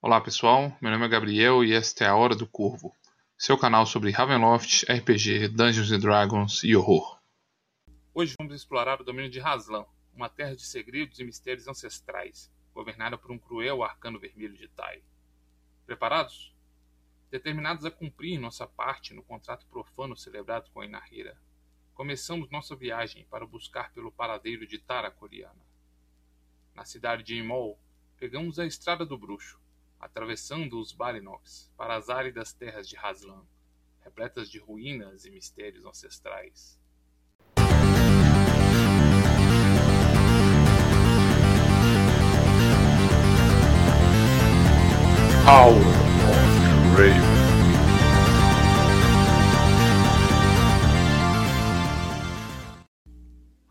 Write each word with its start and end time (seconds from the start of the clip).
Olá 0.00 0.20
pessoal, 0.20 0.78
meu 0.80 0.92
nome 0.92 1.04
é 1.06 1.08
Gabriel 1.08 1.64
e 1.64 1.72
esta 1.72 2.04
é 2.04 2.06
a 2.06 2.14
Hora 2.14 2.36
do 2.36 2.46
Corvo, 2.46 2.94
seu 3.36 3.58
canal 3.58 3.84
sobre 3.84 4.12
Ravenloft, 4.12 4.84
RPG, 4.84 5.48
Dungeons 5.48 5.90
Dragons 6.00 6.62
e 6.62 6.76
horror. 6.76 7.20
Hoje 8.14 8.32
vamos 8.38 8.54
explorar 8.54 9.00
o 9.00 9.04
domínio 9.04 9.28
de 9.28 9.40
Haslan, 9.40 9.84
uma 10.14 10.28
terra 10.28 10.54
de 10.54 10.64
segredos 10.64 11.18
e 11.18 11.24
mistérios 11.24 11.66
ancestrais, 11.66 12.48
governada 12.72 13.18
por 13.18 13.32
um 13.32 13.38
cruel 13.40 13.82
arcano 13.82 14.20
vermelho 14.20 14.56
de 14.56 14.68
Tai. 14.68 15.02
Preparados? 15.84 16.54
Determinados 17.28 17.84
a 17.84 17.90
cumprir 17.90 18.38
nossa 18.38 18.68
parte 18.68 19.12
no 19.12 19.24
contrato 19.24 19.66
profano 19.66 20.16
celebrado 20.16 20.70
com 20.70 20.80
a 20.80 20.86
Inahira, 20.86 21.36
começamos 21.92 22.48
nossa 22.50 22.76
viagem 22.76 23.26
para 23.28 23.44
buscar 23.44 23.92
pelo 23.92 24.12
paradeiro 24.12 24.64
de 24.64 24.78
Tara 24.78 25.10
Coreana. 25.10 25.66
Na 26.72 26.84
cidade 26.84 27.24
de 27.24 27.34
Imol, 27.34 27.76
pegamos 28.16 28.60
a 28.60 28.64
Estrada 28.64 29.04
do 29.04 29.18
Bruxo, 29.18 29.58
atravessando 29.98 30.80
os 30.80 30.92
Balinox 30.92 31.70
para 31.76 31.96
as 31.96 32.08
áridas 32.08 32.52
terras 32.52 32.88
de 32.88 32.96
Haslan, 32.96 33.42
repletas 34.00 34.50
de 34.50 34.58
ruínas 34.58 35.24
e 35.24 35.30
mistérios 35.30 35.84
ancestrais. 35.84 36.78
Hour 45.46 45.80
of 46.28 47.00
Raven. 47.00 47.38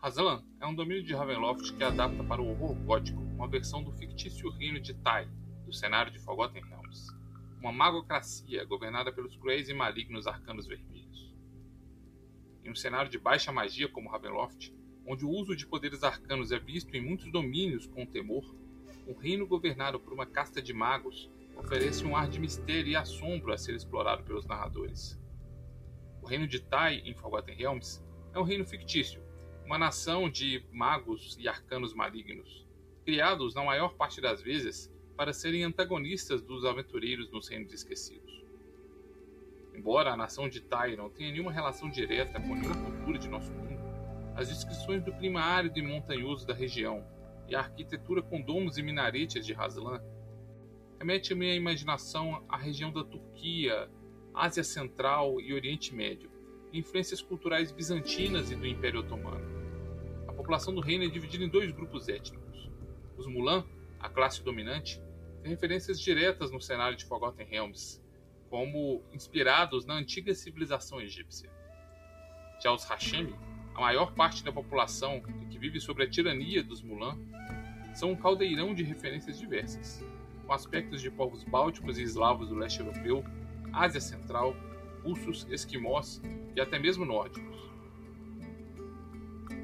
Haslan 0.02 0.42
é 0.60 0.66
um 0.66 0.74
domínio 0.74 1.04
de 1.04 1.14
Ravenloft 1.14 1.72
que 1.76 1.84
adapta 1.84 2.24
para 2.24 2.42
o 2.42 2.48
horror 2.50 2.74
gótico 2.74 3.20
uma 3.20 3.46
versão 3.46 3.82
do 3.82 3.92
fictício 3.92 4.50
reino 4.50 4.80
de 4.80 4.92
Tai, 4.94 5.28
do 5.68 5.74
cenário 5.74 6.10
de 6.10 6.18
Forgotten 6.18 6.62
Realms, 6.62 7.14
uma 7.60 7.70
magocracia 7.70 8.64
governada 8.64 9.12
pelos 9.12 9.36
cruéis 9.36 9.68
e 9.68 9.74
malignos 9.74 10.26
arcanos 10.26 10.66
vermelhos. 10.66 11.30
Em 12.64 12.70
um 12.70 12.74
cenário 12.74 13.10
de 13.10 13.18
baixa 13.18 13.52
magia 13.52 13.86
como 13.86 14.08
Ravenloft, 14.08 14.72
onde 15.06 15.26
o 15.26 15.30
uso 15.30 15.54
de 15.54 15.66
poderes 15.66 16.02
arcanos 16.02 16.52
é 16.52 16.58
visto 16.58 16.94
em 16.96 17.02
muitos 17.02 17.30
domínios 17.30 17.86
com 17.86 18.06
temor, 18.06 18.44
um 19.06 19.12
reino 19.12 19.46
governado 19.46 20.00
por 20.00 20.14
uma 20.14 20.24
casta 20.24 20.62
de 20.62 20.72
magos 20.72 21.30
oferece 21.54 22.02
um 22.02 22.16
ar 22.16 22.28
de 22.28 22.40
mistério 22.40 22.88
e 22.88 22.96
assombro 22.96 23.52
a 23.52 23.58
ser 23.58 23.74
explorado 23.74 24.22
pelos 24.22 24.46
narradores. 24.46 25.20
O 26.22 26.26
reino 26.26 26.46
de 26.46 26.60
Tai 26.60 26.94
em 26.94 27.14
Forgotten 27.14 27.54
Realms 27.54 28.02
é 28.32 28.38
um 28.38 28.44
reino 28.44 28.64
fictício, 28.64 29.22
uma 29.66 29.76
nação 29.76 30.30
de 30.30 30.64
magos 30.72 31.36
e 31.38 31.46
arcanos 31.46 31.92
malignos, 31.92 32.66
criados 33.04 33.54
na 33.54 33.62
maior 33.62 33.94
parte 33.94 34.18
das 34.18 34.40
vezes 34.40 34.90
para 35.18 35.32
serem 35.32 35.64
antagonistas 35.64 36.40
dos 36.40 36.64
aventureiros 36.64 37.28
nos 37.28 37.48
Reinos 37.48 37.72
Esquecidos. 37.72 38.40
Embora 39.74 40.12
a 40.12 40.16
nação 40.16 40.48
de 40.48 40.64
não 40.96 41.10
tenha 41.10 41.32
nenhuma 41.32 41.50
relação 41.50 41.90
direta 41.90 42.40
com 42.40 42.54
nenhuma 42.54 42.76
cultura 42.76 43.18
de 43.18 43.28
nosso 43.28 43.50
mundo, 43.50 43.80
as 44.36 44.48
descrições 44.48 45.02
do 45.02 45.12
clima 45.12 45.40
árido 45.40 45.76
e 45.76 45.82
montanhoso 45.82 46.46
da 46.46 46.54
região 46.54 47.04
e 47.48 47.56
a 47.56 47.58
arquitetura 47.58 48.22
com 48.22 48.40
domos 48.40 48.78
e 48.78 48.82
minaretes 48.82 49.44
de 49.44 49.52
Haslan 49.52 50.00
remete 51.00 51.32
a 51.32 51.36
minha 51.36 51.54
imaginação 51.56 52.44
à 52.48 52.56
região 52.56 52.92
da 52.92 53.02
Turquia, 53.02 53.90
Ásia 54.32 54.62
Central 54.62 55.40
e 55.40 55.52
Oriente 55.52 55.92
Médio, 55.92 56.30
e 56.72 56.78
influências 56.78 57.20
culturais 57.20 57.72
bizantinas 57.72 58.52
e 58.52 58.54
do 58.54 58.68
Império 58.68 59.00
Otomano. 59.00 59.44
A 60.28 60.32
população 60.32 60.72
do 60.72 60.80
reino 60.80 61.02
é 61.02 61.08
dividida 61.08 61.42
em 61.42 61.48
dois 61.48 61.72
grupos 61.72 62.08
étnicos. 62.08 62.70
Os 63.16 63.26
Mulan, 63.26 63.64
a 63.98 64.08
classe 64.08 64.44
dominante, 64.44 65.02
referências 65.42 66.00
diretas 66.00 66.50
no 66.50 66.60
cenário 66.60 66.96
de 66.96 67.04
Forgotten 67.04 67.46
Realms, 67.46 68.02
como 68.48 69.02
inspirados 69.12 69.84
na 69.84 69.94
antiga 69.94 70.34
civilização 70.34 71.00
egípcia. 71.00 71.50
Já 72.62 72.72
os 72.72 72.84
Hashemi, 72.84 73.34
a 73.74 73.80
maior 73.80 74.12
parte 74.14 74.42
da 74.42 74.52
população 74.52 75.22
que 75.50 75.58
vive 75.58 75.80
sob 75.80 76.02
a 76.02 76.08
tirania 76.08 76.62
dos 76.62 76.82
Mulan, 76.82 77.16
são 77.94 78.12
um 78.12 78.16
caldeirão 78.16 78.74
de 78.74 78.82
referências 78.82 79.38
diversas, 79.38 80.04
com 80.46 80.52
aspectos 80.52 81.00
de 81.00 81.10
povos 81.10 81.44
bálticos 81.44 81.98
e 81.98 82.02
eslavos 82.02 82.48
do 82.48 82.54
leste 82.54 82.80
europeu, 82.80 83.24
Ásia 83.72 84.00
Central, 84.00 84.56
russos, 85.04 85.46
esquimós 85.50 86.20
e 86.56 86.60
até 86.60 86.78
mesmo 86.78 87.04
nórdicos. 87.04 87.56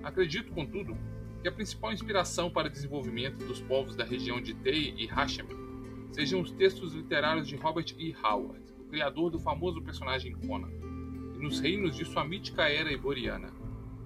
Acredito, 0.03 0.53
contudo, 0.53 0.97
que 1.43 1.49
a 1.49 1.53
principal 1.53 1.93
inspiração 1.93 2.51
para 2.51 2.69
o 2.69 2.71
desenvolvimento 2.71 3.45
dos 3.47 3.61
povos 3.61 3.97
da 3.97 4.05
região 4.05 4.41
de 4.41 4.55
Tei 4.55 4.95
e 4.97 5.07
Hashem 5.07 5.64
sejam 6.15 6.41
os 6.41 6.53
textos 6.53 6.95
literários 6.95 7.49
de 7.49 7.57
Robert 7.57 7.93
E. 7.99 8.15
Howard, 8.23 8.63
o 8.79 8.85
criador 8.85 9.31
do 9.31 9.41
famoso 9.41 9.83
personagem 9.83 10.33
Conan, 10.47 10.71
e 11.35 11.39
nos 11.43 11.59
reinos 11.59 11.97
de 11.97 12.05
sua 12.05 12.25
mítica 12.25 12.69
era 12.69 12.93
iboriana, 12.93 13.51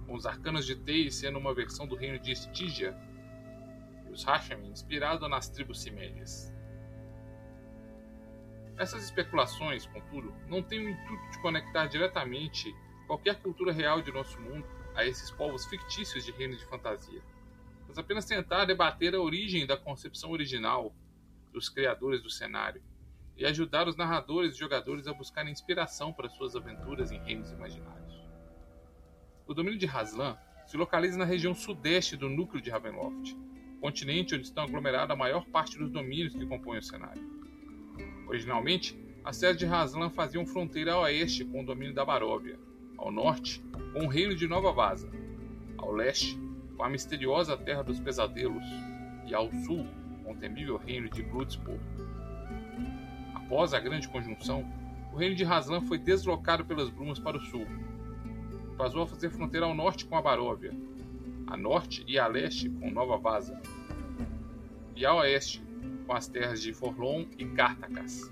com 0.07 0.15
os 0.15 0.25
arcanos 0.25 0.65
de 0.65 0.75
Tei 0.75 1.11
sendo 1.11 1.39
uma 1.39 1.53
versão 1.53 1.87
do 1.87 1.95
reino 1.95 2.19
de 2.19 2.33
Stygia 2.33 2.97
e 4.07 4.11
os 4.11 4.25
Hashem 4.25 4.71
inspirado 4.71 5.29
nas 5.29 5.51
tribos 5.51 5.83
cimédias. 5.83 6.51
Essas 8.79 9.05
especulações, 9.05 9.85
contudo, 9.85 10.33
não 10.49 10.63
têm 10.63 10.87
o 10.87 10.89
intuito 10.89 11.31
de 11.31 11.43
conectar 11.43 11.89
diretamente 11.89 12.75
qualquer 13.07 13.39
cultura 13.43 13.71
real 13.71 14.01
de 14.01 14.11
nosso 14.11 14.41
mundo 14.41 14.67
a 14.95 15.05
esses 15.05 15.31
povos 15.31 15.67
fictícios 15.67 16.25
de 16.25 16.33
reinos 16.33 16.59
de 16.59 16.65
fantasia, 16.65 17.21
mas 17.87 17.99
apenas 17.99 18.25
tentar 18.25 18.65
debater 18.65 19.15
a 19.15 19.21
origem 19.21 19.67
da 19.67 19.77
concepção 19.77 20.31
original 20.31 20.95
dos 21.53 21.69
criadores 21.69 22.23
do 22.23 22.31
cenário 22.31 22.83
e 23.37 23.45
ajudar 23.47 23.87
os 23.87 23.97
narradores 23.97 24.55
e 24.55 24.59
jogadores 24.59 25.07
a 25.07 25.13
buscarem 25.13 25.53
inspiração 25.53 26.13
para 26.13 26.29
suas 26.29 26.57
aventuras 26.57 27.13
em 27.13 27.19
reinos 27.19 27.53
imaginários. 27.53 28.29
O 29.47 29.55
domínio 29.55 29.79
de 29.79 29.87
Haslan 29.87 30.37
se 30.67 30.77
localiza 30.77 31.17
na 31.17 31.25
região 31.25 31.55
sudeste 31.55 32.17
do 32.17 32.29
núcleo 32.29 32.61
de 32.61 32.69
Ravenloft, 32.69 33.37
continente 33.81 34.35
onde 34.35 34.45
estão 34.45 34.65
aglomeradas 34.65 35.11
a 35.11 35.17
maior 35.17 35.47
parte 35.47 35.79
dos 35.79 35.91
domínios 35.91 36.35
que 36.35 36.47
compõem 36.47 36.79
o 36.79 36.83
cenário. 36.83 37.23
Originalmente, 38.27 38.99
as 39.25 39.39
terras 39.39 39.57
de 39.57 39.67
Haslan 39.67 40.11
faziam 40.11 40.45
fronteira 40.45 40.93
a 40.93 41.01
oeste 41.01 41.45
com 41.45 41.63
o 41.63 41.67
domínio 41.67 41.95
da 41.95 42.05
Baróvia, 42.05 42.59
ao 42.97 43.13
norte 43.13 43.63
com 43.93 44.05
o 44.05 44.09
reino 44.09 44.35
de 44.35 44.47
Nova 44.49 44.73
Vaza, 44.73 45.11
ao 45.79 45.93
leste 45.93 46.39
com 46.77 46.83
a 46.83 46.91
misteriosa 46.91 47.57
Terra 47.57 47.83
dos 47.83 48.01
Pesadelos 48.01 48.65
e 49.27 49.35
ao 49.35 49.51
sul 49.65 49.87
com 50.29 50.35
o 50.35 50.37
temível 50.37 50.77
reino 50.77 51.09
de 51.09 51.23
Bloodsport. 51.23 51.81
Após 53.35 53.73
a 53.73 53.81
grande 53.81 54.07
conjunção, 54.09 54.63
o 55.11 55.17
reino 55.17 55.35
de 55.35 55.43
Haslan 55.43 55.81
foi 55.81 55.97
deslocado 55.97 56.67
pelas 56.67 56.91
brumas 56.91 57.19
para 57.19 57.39
o 57.39 57.41
sul. 57.41 57.67
Passou 58.77 59.05
a 59.05 59.07
fazer 59.07 59.31
fronteira 59.31 59.65
ao 59.65 59.75
norte 59.75 60.05
com 60.05 60.17
a 60.17 60.23
Baróvia, 60.23 60.71
a 61.47 61.57
norte 61.57 62.05
e 62.07 62.19
a 62.19 62.27
leste 62.27 62.69
com 62.69 62.91
Nova 62.91 63.17
Vaza, 63.17 63.59
e 64.95 65.07
a 65.07 65.15
oeste 65.15 65.65
com 66.07 66.13
as 66.13 66.29
terras 66.29 66.61
de 66.61 66.75
Forlon 66.75 67.25
e 67.39 67.47
Cartacas. 67.47 68.31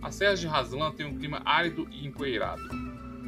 As 0.00 0.14
serras 0.14 0.38
de 0.38 0.46
Haslan 0.46 0.92
têm 0.92 1.06
um 1.06 1.18
clima 1.18 1.42
árido 1.44 1.88
e 1.90 2.06
empoeirado. 2.06 2.62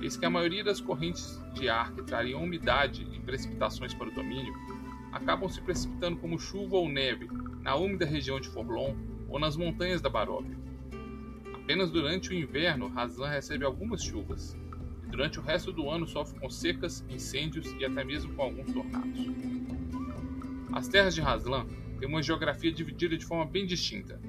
Eis 0.01 0.17
que 0.17 0.25
a 0.25 0.31
maioria 0.31 0.63
das 0.63 0.81
correntes 0.81 1.43
de 1.53 1.69
ar 1.69 1.93
que 1.93 2.03
trariam 2.03 2.45
umidade 2.45 3.07
e 3.13 3.19
precipitações 3.19 3.93
para 3.93 4.09
o 4.09 4.15
domínio 4.15 4.55
acabam 5.13 5.49
se 5.49 5.61
precipitando 5.61 6.19
como 6.19 6.39
chuva 6.39 6.77
ou 6.77 6.89
neve 6.89 7.29
na 7.63 7.75
úmida 7.77 8.05
região 8.05 8.41
de 8.41 8.49
Forlon 8.49 8.95
ou 9.29 9.39
nas 9.39 9.57
montanhas 9.57 10.01
da 10.01 10.09
Baróvia. 10.09 10.57
Apenas 11.55 11.91
durante 11.91 12.31
o 12.31 12.35
inverno, 12.35 12.89
Haslan 12.89 13.29
recebe 13.29 13.65
algumas 13.65 14.03
chuvas, 14.03 14.57
e 15.07 15.11
durante 15.11 15.39
o 15.39 15.43
resto 15.43 15.73
do 15.73 15.89
ano 15.89 16.07
sofre 16.07 16.39
com 16.41 16.51
secas, 16.51 17.05
incêndios 17.09 17.73
e 17.79 17.85
até 17.85 18.03
mesmo 18.03 18.35
com 18.35 18.43
alguns 18.43 18.73
tornados. 18.73 19.21
As 20.73 20.89
terras 20.89 21.15
de 21.15 21.21
Haslan 21.21 21.67
têm 21.99 22.09
uma 22.09 22.23
geografia 22.23 22.73
dividida 22.73 23.17
de 23.17 23.25
forma 23.25 23.45
bem 23.45 23.67
distinta. 23.67 24.21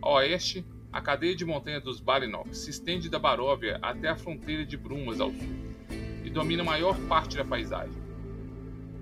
A 0.00 0.10
oeste, 0.14 0.64
a 0.92 1.00
cadeia 1.00 1.34
de 1.34 1.44
montanha 1.44 1.80
dos 1.80 2.00
Balinok 2.00 2.56
se 2.56 2.70
estende 2.70 3.10
da 3.10 3.18
Baróvia 3.18 3.78
até 3.82 4.08
a 4.08 4.16
fronteira 4.16 4.64
de 4.64 4.76
Brumas 4.76 5.20
ao 5.20 5.30
sul 5.30 5.68
e 6.24 6.30
domina 6.30 6.62
a 6.62 6.66
maior 6.66 6.98
parte 7.08 7.36
da 7.36 7.44
paisagem. 7.44 8.02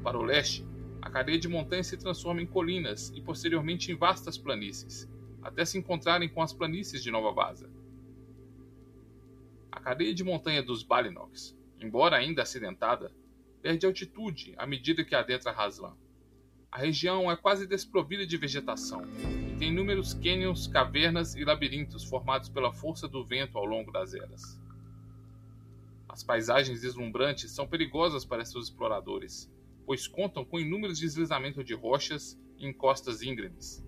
Para 0.03 0.19
o 0.19 0.23
leste, 0.23 0.65
a 1.07 1.09
cadeia 1.09 1.39
de 1.39 1.47
montanhas 1.47 1.87
se 1.87 1.97
transforma 1.97 2.43
em 2.43 2.47
colinas 2.47 3.13
e 3.15 3.21
posteriormente 3.21 3.93
em 3.93 3.95
vastas 3.95 4.37
planícies, 4.37 5.09
até 5.41 5.65
se 5.65 5.79
encontrarem 5.79 6.29
com 6.29 6.43
as 6.43 6.53
planícies 6.53 7.01
de 7.01 7.13
Nova 7.13 7.31
Vaza. 7.31 7.71
A 9.71 9.79
cadeia 9.79 10.13
de 10.13 10.25
montanha 10.25 10.65
dos 10.65 10.83
Balinoks, 10.83 11.57
embora 11.81 12.17
ainda 12.17 12.43
acidentada, 12.43 13.13
perde 13.63 13.87
altitude 13.87 14.53
à 14.57 14.67
medida 14.67 15.05
que 15.05 15.15
adentra 15.15 15.53
Haslan. 15.53 15.97
A 16.73 16.79
região 16.79 17.31
é 17.31 17.37
quase 17.37 17.69
desprovida 17.69 18.27
de 18.27 18.37
vegetação 18.37 19.03
e 19.53 19.57
tem 19.61 19.69
inúmeros 19.69 20.13
cânions, 20.13 20.67
cavernas 20.67 21.37
e 21.37 21.45
labirintos 21.45 22.03
formados 22.03 22.49
pela 22.49 22.73
força 22.73 23.07
do 23.07 23.25
vento 23.25 23.57
ao 23.57 23.65
longo 23.65 23.93
das 23.93 24.13
eras. 24.13 24.61
As 26.09 26.25
paisagens 26.25 26.81
deslumbrantes 26.81 27.53
são 27.53 27.65
perigosas 27.65 28.25
para 28.25 28.45
seus 28.45 28.65
exploradores, 28.65 29.49
pois 29.87 30.09
contam 30.09 30.45
com 30.45 30.59
inúmeros 30.59 30.99
deslizamentos 30.99 31.65
de 31.65 31.73
rochas 31.73 32.39
e 32.59 32.67
encostas 32.67 33.23
íngremes, 33.23 33.87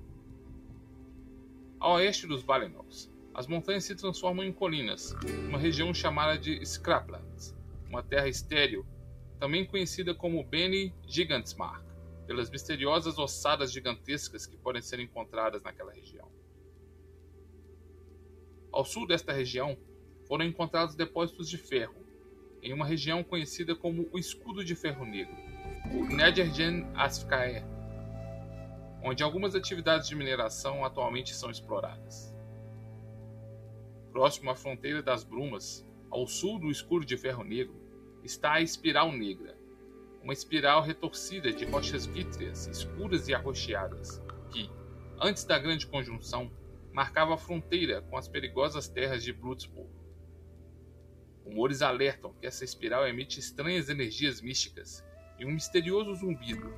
A 1.81 1.93
oeste 1.93 2.27
dos 2.27 2.43
Valenoks, 2.43 3.13
as 3.35 3.47
montanhas 3.47 3.85
se 3.85 3.95
transformam 3.95 4.45
em 4.45 4.53
colinas, 4.53 5.15
uma 5.49 5.59
região 5.59 5.93
chamada 5.95 6.39
de 6.39 6.65
Scraplands, 6.65 7.55
uma 7.89 8.03
terra 8.03 8.29
estéril, 8.29 8.85
também 9.39 9.65
conhecida 9.65 10.15
como 10.15 10.43
Beni 10.43 10.93
Gigantsmark, 11.07 11.85
pelas 12.27 12.51
misteriosas 12.51 13.17
ossadas 13.19 13.73
gigantescas 13.73 14.45
que 14.45 14.57
podem 14.57 14.83
ser 14.83 14.99
encontradas 15.01 15.63
naquela 15.63 15.93
região. 15.93 16.29
Ao 18.73 18.85
sul 18.85 19.07
desta 19.07 19.33
região 19.33 19.79
foram 20.27 20.45
encontrados 20.45 20.95
depósitos 20.95 21.49
de 21.49 21.57
ferro, 21.57 21.95
em 22.61 22.73
uma 22.73 22.85
região 22.85 23.23
conhecida 23.23 23.75
como 23.75 24.09
o 24.13 24.19
Escudo 24.19 24.65
de 24.65 24.75
Ferro 24.75 25.05
Negro, 25.05 25.37
Nedergen 25.87 26.87
Asfkaer, 26.95 27.65
onde 29.03 29.23
algumas 29.23 29.55
atividades 29.55 30.09
de 30.09 30.17
mineração 30.17 30.85
atualmente 30.85 31.35
são 31.35 31.51
exploradas. 31.51 32.35
Próximo 34.13 34.51
à 34.51 34.55
fronteira 34.55 35.03
das 35.03 35.23
Brumas, 35.23 35.87
ao 36.11 36.27
sul 36.27 36.59
do 36.59 36.71
Escudo 36.71 37.07
de 37.07 37.17
Ferro 37.17 37.45
Negro, 37.45 37.81
está 38.25 38.55
a 38.55 38.61
Espiral 38.61 39.13
Negra, 39.13 39.57
uma 40.23 40.33
espiral 40.33 40.83
retorcida 40.83 41.53
de 41.53 41.65
rochas 41.65 42.07
vítreas 42.07 42.67
escuras 42.67 43.29
e 43.29 43.35
arroxeadas, 43.35 44.21
que, 44.51 44.69
antes 45.21 45.45
da 45.45 45.59
Grande 45.59 45.87
Conjunção, 45.87 46.51
marcava 46.93 47.35
a 47.35 47.39
fronteira 47.39 48.03
com 48.03 48.17
as 48.17 48.27
perigosas 48.27 48.89
terras 48.89 49.23
de 49.23 49.33
Bloodsport. 49.33 49.89
Rumores 51.45 51.81
alertam 51.81 52.35
que 52.35 52.47
essa 52.47 52.65
espiral 52.65 53.07
emite 53.07 53.39
estranhas 53.39 53.89
energias 53.89 54.41
místicas 54.41 55.07
e 55.39 55.45
um 55.45 55.53
misterioso 55.53 56.15
zumbido, 56.15 56.73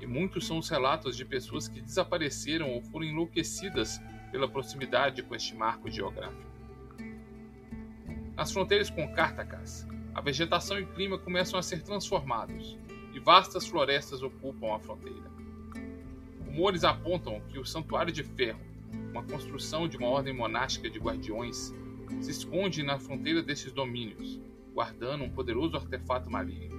e 0.00 0.06
muitos 0.06 0.46
são 0.46 0.58
os 0.58 0.68
relatos 0.68 1.16
de 1.16 1.24
pessoas 1.24 1.68
que 1.68 1.80
desapareceram 1.80 2.70
ou 2.70 2.82
foram 2.82 3.06
enlouquecidas 3.06 4.00
pela 4.30 4.48
proximidade 4.48 5.22
com 5.22 5.34
este 5.34 5.54
marco 5.54 5.90
geográfico. 5.90 6.46
Nas 8.36 8.52
fronteiras 8.52 8.90
com 8.90 9.10
Cartacas, 9.12 9.86
a 10.14 10.20
vegetação 10.20 10.78
e 10.78 10.82
o 10.82 10.86
clima 10.88 11.18
começam 11.18 11.58
a 11.58 11.62
ser 11.62 11.82
transformados 11.82 12.76
e 13.14 13.18
vastas 13.18 13.66
florestas 13.66 14.22
ocupam 14.22 14.74
a 14.74 14.78
fronteira. 14.78 15.30
Rumores 16.44 16.84
apontam 16.84 17.40
que 17.48 17.58
o 17.58 17.64
Santuário 17.64 18.12
de 18.12 18.22
Ferro, 18.22 18.60
uma 19.10 19.22
construção 19.22 19.88
de 19.88 19.96
uma 19.96 20.08
ordem 20.08 20.34
monástica 20.34 20.90
de 20.90 20.98
guardiões, 20.98 21.72
se 22.20 22.30
esconde 22.30 22.82
na 22.82 22.98
fronteira 22.98 23.42
desses 23.42 23.72
domínios, 23.72 24.38
guardando 24.74 25.24
um 25.24 25.30
poderoso 25.30 25.76
artefato 25.76 26.30
maligno. 26.30 26.75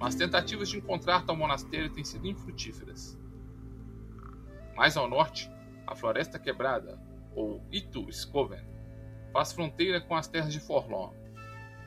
Mas 0.00 0.14
tentativas 0.14 0.70
de 0.70 0.78
encontrar 0.78 1.26
tal 1.26 1.36
monastério 1.36 1.92
têm 1.92 2.02
sido 2.02 2.26
infrutíferas. 2.26 3.20
Mais 4.74 4.96
ao 4.96 5.06
norte, 5.06 5.52
a 5.86 5.94
Floresta 5.94 6.38
Quebrada, 6.38 6.98
ou 7.36 7.62
Itu 7.70 8.08
Skoven, 8.08 8.66
faz 9.30 9.52
fronteira 9.52 10.00
com 10.00 10.16
as 10.16 10.26
terras 10.26 10.54
de 10.54 10.58
Forlorn, 10.58 11.14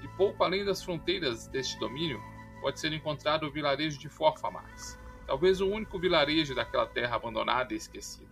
e 0.04 0.07
pouco 0.10 0.44
além 0.44 0.63
das 0.63 0.83
fronteiras 0.83 1.48
deste 1.48 1.80
domínio 1.80 2.21
pode 2.62 2.80
ser 2.80 2.94
encontrado 2.94 3.48
o 3.48 3.51
vilarejo 3.51 3.98
de 3.98 4.10
Forfamax, 4.10 5.00
talvez 5.25 5.60
o 5.60 5.68
único 5.68 5.98
vilarejo 5.98 6.54
daquela 6.54 6.86
terra 6.86 7.15
abandonada 7.15 7.74
e 7.74 7.77
esquecida. 7.77 8.30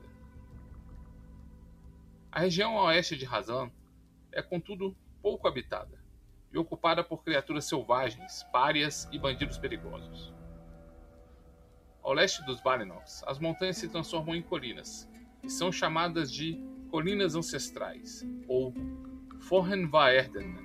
A 2.31 2.41
região 2.41 2.77
a 2.77 2.83
oeste 2.83 3.17
de 3.17 3.25
Razan 3.25 3.71
é, 4.31 4.43
contudo, 4.43 4.95
pouco 5.23 5.47
habitada 5.47 6.00
e 6.53 6.57
ocupada 6.57 7.03
por 7.03 7.23
criaturas 7.23 7.65
selvagens, 7.65 8.43
párias 8.51 9.07
e 9.11 9.17
bandidos 9.17 9.57
perigosos. 9.57 10.33
Ao 12.03 12.13
leste 12.13 12.43
dos 12.45 12.61
Valenoks, 12.61 13.23
as 13.27 13.39
montanhas 13.39 13.77
se 13.77 13.87
transformam 13.87 14.35
em 14.35 14.41
colinas 14.41 15.07
e 15.43 15.49
são 15.49 15.71
chamadas 15.71 16.31
de 16.31 16.59
Colinas 16.89 17.35
Ancestrais, 17.35 18.27
ou 18.47 18.73
Forhenvaerden, 19.39 20.55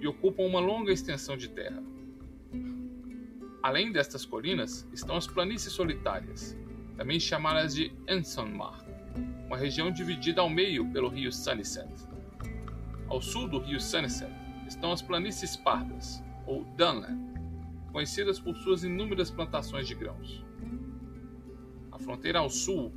e 0.00 0.06
ocupam 0.06 0.42
uma 0.42 0.60
longa 0.60 0.92
extensão 0.92 1.36
de 1.36 1.48
terra. 1.48 1.82
Além 3.62 3.92
destas 3.92 4.24
colinas 4.24 4.88
estão 4.92 5.16
as 5.16 5.26
planícies 5.26 5.72
solitárias, 5.72 6.56
também 6.96 7.20
chamadas 7.20 7.74
de 7.74 7.92
Ensonmark, 8.08 8.86
uma 9.46 9.56
região 9.56 9.90
dividida 9.90 10.40
ao 10.40 10.48
meio 10.48 10.90
pelo 10.92 11.08
rio 11.08 11.32
Sunnyset. 11.32 11.88
Ao 13.08 13.20
sul 13.20 13.48
do 13.48 13.58
rio 13.58 13.80
Sunnyset 13.80 14.37
estão 14.68 14.92
as 14.92 15.02
planícies 15.02 15.56
pardas, 15.56 16.22
ou 16.46 16.64
Dunland, 16.76 17.18
conhecidas 17.90 18.38
por 18.38 18.54
suas 18.56 18.84
inúmeras 18.84 19.30
plantações 19.30 19.88
de 19.88 19.94
grãos. 19.94 20.44
A 21.90 21.98
fronteira 21.98 22.38
ao 22.38 22.50
sul, 22.50 22.92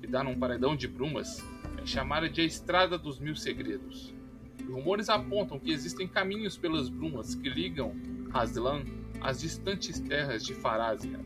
que 0.00 0.06
dá 0.06 0.22
num 0.22 0.38
paredão 0.38 0.76
de 0.76 0.88
brumas, 0.88 1.42
é 1.80 1.86
chamada 1.86 2.28
de 2.28 2.40
a 2.40 2.44
Estrada 2.44 2.98
dos 2.98 3.18
Mil 3.18 3.36
Segredos. 3.36 4.12
E 4.58 4.64
rumores 4.64 5.08
apontam 5.08 5.58
que 5.58 5.70
existem 5.70 6.08
caminhos 6.08 6.56
pelas 6.56 6.88
brumas 6.88 7.34
que 7.34 7.48
ligam 7.48 7.94
Haslan 8.32 8.82
às 9.20 9.40
distantes 9.40 10.00
terras 10.00 10.44
de 10.44 10.52
Farazia, 10.54 11.20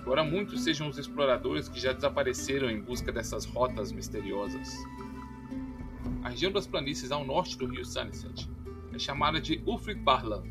embora 0.00 0.22
muitos 0.22 0.62
sejam 0.62 0.88
os 0.88 0.98
exploradores 0.98 1.68
que 1.68 1.80
já 1.80 1.92
desapareceram 1.92 2.70
em 2.70 2.80
busca 2.80 3.10
dessas 3.10 3.44
rotas 3.44 3.92
misteriosas. 3.92 4.72
A 6.22 6.28
região 6.28 6.52
das 6.52 6.66
planícies 6.66 7.10
ao 7.10 7.24
norte 7.24 7.56
do 7.56 7.66
rio 7.66 7.84
Sunset 7.84 8.48
é 8.94 8.98
chamada 8.98 9.40
de 9.40 9.62
Ufrik 9.66 10.00
Barlan, 10.00 10.42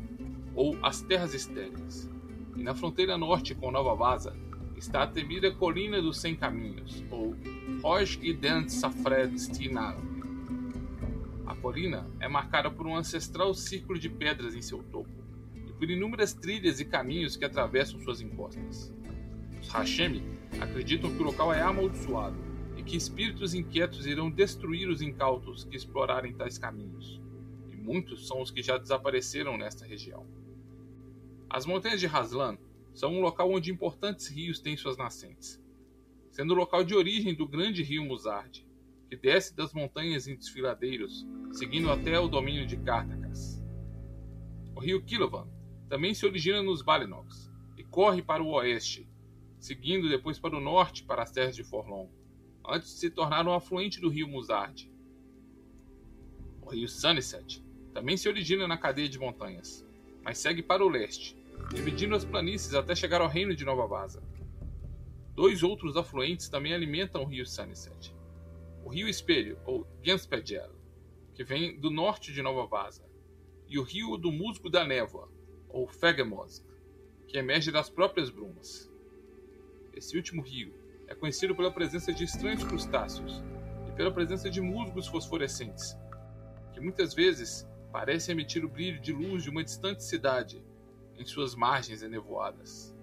ou 0.54 0.76
as 0.82 1.00
Terras 1.00 1.34
Estéreis, 1.34 2.10
e 2.56 2.62
na 2.62 2.74
fronteira 2.74 3.16
norte 3.16 3.54
com 3.54 3.70
Nova 3.70 3.94
Vaza 3.94 4.36
está 4.76 5.04
a 5.04 5.06
temida 5.06 5.50
Colina 5.52 6.02
dos 6.02 6.20
Cem 6.20 6.34
Caminhos, 6.34 7.04
ou 7.10 7.36
Rosh 7.82 8.18
Ident 8.20 8.68
Safred 8.68 9.38
Stinal. 9.38 9.96
A 11.46 11.54
colina 11.54 12.06
é 12.18 12.26
marcada 12.26 12.70
por 12.70 12.86
um 12.86 12.96
ancestral 12.96 13.54
círculo 13.54 13.98
de 13.98 14.08
pedras 14.08 14.54
em 14.54 14.62
seu 14.62 14.82
topo, 14.82 15.08
e 15.54 15.72
por 15.72 15.88
inúmeras 15.88 16.34
trilhas 16.34 16.80
e 16.80 16.84
caminhos 16.84 17.36
que 17.36 17.44
atravessam 17.44 18.00
suas 18.00 18.20
encostas. 18.20 18.92
Os 19.60 19.68
Hashemi 19.68 20.22
acreditam 20.60 21.14
que 21.14 21.22
o 21.22 21.26
local 21.26 21.54
é 21.54 21.62
amaldiçoado 21.62 22.36
e 22.76 22.82
que 22.82 22.96
espíritos 22.96 23.54
inquietos 23.54 24.06
irão 24.06 24.28
destruir 24.28 24.88
os 24.88 25.00
incautos 25.00 25.64
que 25.64 25.76
explorarem 25.76 26.32
tais 26.32 26.58
caminhos, 26.58 27.21
muitos 27.82 28.26
são 28.26 28.40
os 28.40 28.50
que 28.50 28.62
já 28.62 28.78
desapareceram 28.78 29.58
nesta 29.58 29.84
região. 29.84 30.26
As 31.50 31.66
montanhas 31.66 32.00
de 32.00 32.06
Haslan 32.06 32.56
são 32.94 33.12
um 33.12 33.20
local 33.20 33.50
onde 33.50 33.70
importantes 33.70 34.28
rios 34.28 34.60
têm 34.60 34.76
suas 34.76 34.96
nascentes, 34.96 35.62
sendo 36.30 36.52
o 36.52 36.56
local 36.56 36.84
de 36.84 36.94
origem 36.94 37.34
do 37.34 37.46
grande 37.46 37.82
rio 37.82 38.04
Musard, 38.04 38.66
que 39.08 39.16
desce 39.16 39.54
das 39.54 39.74
montanhas 39.74 40.26
em 40.26 40.36
desfiladeiros, 40.36 41.26
seguindo 41.52 41.90
até 41.90 42.18
o 42.18 42.28
domínio 42.28 42.66
de 42.66 42.76
Cartacas. 42.76 43.62
O 44.74 44.80
rio 44.80 45.02
Kilovan 45.02 45.48
também 45.88 46.14
se 46.14 46.24
origina 46.24 46.62
nos 46.62 46.80
Balinoks 46.80 47.50
e 47.76 47.84
corre 47.84 48.22
para 48.22 48.42
o 48.42 48.52
oeste, 48.52 49.06
seguindo 49.58 50.08
depois 50.08 50.38
para 50.38 50.56
o 50.56 50.60
norte 50.60 51.04
para 51.04 51.22
as 51.22 51.30
terras 51.30 51.54
de 51.54 51.64
Forlon 51.64 52.08
antes 52.66 52.94
de 52.94 53.00
se 53.00 53.10
tornar 53.10 53.46
um 53.46 53.52
afluente 53.52 54.00
do 54.00 54.08
rio 54.08 54.28
Musard. 54.28 54.90
O 56.60 56.70
rio 56.70 56.88
Sunset 56.88 57.62
também 57.92 58.16
se 58.16 58.28
origina 58.28 58.66
na 58.66 58.76
cadeia 58.76 59.08
de 59.08 59.18
montanhas, 59.18 59.86
mas 60.22 60.38
segue 60.38 60.62
para 60.62 60.84
o 60.84 60.88
leste, 60.88 61.36
dividindo 61.74 62.14
as 62.14 62.24
planícies 62.24 62.74
até 62.74 62.94
chegar 62.94 63.20
ao 63.20 63.28
reino 63.28 63.54
de 63.54 63.64
Nova 63.64 63.86
Vaza. 63.86 64.22
Dois 65.34 65.62
outros 65.62 65.96
afluentes 65.96 66.48
também 66.48 66.74
alimentam 66.74 67.22
o 67.22 67.26
rio 67.26 67.46
Sunset. 67.46 68.14
O 68.84 68.88
rio 68.88 69.08
Espelho, 69.08 69.58
ou 69.64 69.86
Genspegel, 70.02 70.70
que 71.34 71.44
vem 71.44 71.78
do 71.78 71.90
norte 71.90 72.32
de 72.32 72.42
Nova 72.42 72.66
Vaza, 72.66 73.04
e 73.68 73.78
o 73.78 73.82
rio 73.82 74.16
do 74.16 74.30
Musgo 74.30 74.68
da 74.68 74.84
Névoa, 74.84 75.30
ou 75.68 75.88
Fegemosk, 75.88 76.62
que 77.26 77.38
emerge 77.38 77.70
das 77.70 77.88
próprias 77.88 78.28
brumas. 78.28 78.90
Esse 79.94 80.16
último 80.16 80.42
rio 80.42 80.74
é 81.06 81.14
conhecido 81.14 81.54
pela 81.54 81.70
presença 81.70 82.12
de 82.12 82.24
estranhos 82.24 82.64
crustáceos 82.64 83.42
e 83.88 83.92
pela 83.92 84.12
presença 84.12 84.50
de 84.50 84.60
musgos 84.60 85.06
fosforescentes, 85.06 85.96
que 86.72 86.80
muitas 86.80 87.14
vezes 87.14 87.66
parecem 87.92 88.32
emitir 88.32 88.64
o 88.64 88.68
brilho 88.68 88.98
de 88.98 89.12
luz 89.12 89.42
de 89.42 89.50
uma 89.50 89.62
distante 89.62 90.02
cidade 90.02 90.64
em 91.16 91.26
suas 91.26 91.54
margens 91.54 92.02
enevoadas. 92.02 92.96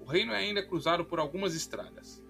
O 0.00 0.04
reino 0.04 0.32
é 0.32 0.38
ainda 0.38 0.66
cruzado 0.66 1.04
por 1.04 1.20
algumas 1.20 1.54
estradas. 1.54 2.24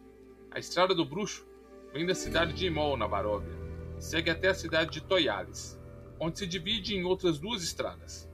A 0.51 0.59
Estrada 0.59 0.95
do 0.95 1.05
Bruxo 1.05 1.47
vem 1.93 2.05
da 2.05 2.15
cidade 2.15 2.53
de 2.53 2.67
Imol, 2.67 2.97
na 2.97 3.07
Baróvia, 3.07 3.57
e 3.97 4.03
segue 4.03 4.29
até 4.29 4.49
a 4.49 4.55
cidade 4.55 4.91
de 4.91 5.01
Toiales, 5.01 5.81
onde 6.19 6.39
se 6.39 6.47
divide 6.47 6.95
em 6.95 7.05
outras 7.05 7.39
duas 7.39 7.63
estradas. 7.63 8.29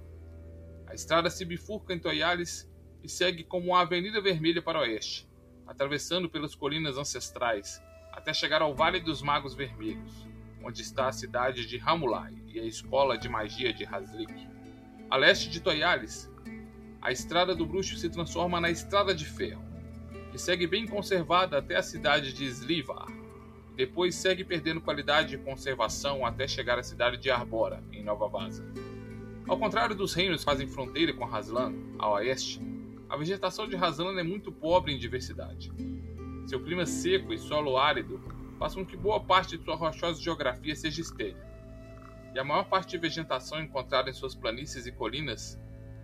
A 0.87 0.94
estrada 0.94 1.28
se 1.28 1.44
bifurca 1.44 1.92
em 1.92 2.00
Toiales 2.00 2.68
e 3.04 3.08
segue 3.08 3.44
como 3.44 3.68
uma 3.68 3.82
avenida 3.82 4.20
vermelha 4.20 4.62
para 4.62 4.78
o 4.78 4.82
oeste, 4.82 5.28
atravessando 5.66 6.28
pelas 6.28 6.54
colinas 6.54 6.96
ancestrais, 6.96 7.80
até 8.12 8.32
chegar 8.32 8.62
ao 8.62 8.75
Vale 8.75 8.98
dos 8.98 9.20
Magos 9.20 9.54
Vermelhos, 9.54 10.26
onde 10.62 10.82
está 10.82 11.08
a 11.08 11.12
cidade 11.12 11.66
de 11.66 11.78
Ramulai 11.78 12.34
e 12.46 12.58
a 12.58 12.64
escola 12.64 13.16
de 13.16 13.28
magia 13.28 13.72
de 13.72 13.84
Hazlik. 13.84 14.48
A 15.10 15.16
leste 15.16 15.48
de 15.48 15.60
Toyales, 15.60 16.30
a 17.00 17.12
Estrada 17.12 17.54
do 17.54 17.64
Bruxo 17.64 17.96
se 17.96 18.10
transforma 18.10 18.60
na 18.60 18.70
Estrada 18.70 19.14
de 19.14 19.24
Ferro, 19.24 19.64
que 20.30 20.38
segue 20.38 20.66
bem 20.66 20.86
conservada 20.86 21.58
até 21.58 21.76
a 21.76 21.82
cidade 21.82 22.32
de 22.32 22.44
Slivar, 22.44 23.06
depois 23.78 24.16
segue 24.16 24.44
perdendo 24.44 24.80
qualidade 24.80 25.30
de 25.30 25.38
conservação 25.38 26.26
até 26.26 26.48
chegar 26.48 26.80
à 26.80 26.82
cidade 26.82 27.16
de 27.16 27.30
Arbora, 27.30 27.80
em 27.92 28.02
Nova 28.02 28.26
Vaza. 28.26 28.66
Ao 29.46 29.56
contrário 29.56 29.94
dos 29.94 30.14
reinos 30.14 30.40
que 30.40 30.44
fazem 30.44 30.66
fronteira 30.66 31.12
com 31.14 31.24
Haslan, 31.24 31.72
a 31.96 32.10
oeste, 32.10 32.60
a 33.08 33.16
vegetação 33.16 33.68
de 33.68 33.76
Haslan 33.76 34.18
é 34.18 34.24
muito 34.24 34.50
pobre 34.50 34.92
em 34.92 34.98
diversidade. 34.98 35.72
Seu 36.46 36.60
clima 36.60 36.84
seco 36.86 37.32
e 37.32 37.38
solo 37.38 37.78
árido 37.78 38.20
com 38.58 38.84
que 38.84 38.96
boa 38.96 39.20
parte 39.20 39.56
de 39.56 39.64
sua 39.64 39.76
rochosa 39.76 40.20
geografia 40.20 40.74
seja 40.74 41.00
estéril. 41.00 41.38
E 42.34 42.38
a 42.38 42.44
maior 42.44 42.64
parte 42.64 42.90
de 42.90 42.98
vegetação 42.98 43.60
encontrada 43.60 44.10
em 44.10 44.12
suas 44.12 44.34
planícies 44.34 44.86
e 44.86 44.92
colinas 44.92 45.58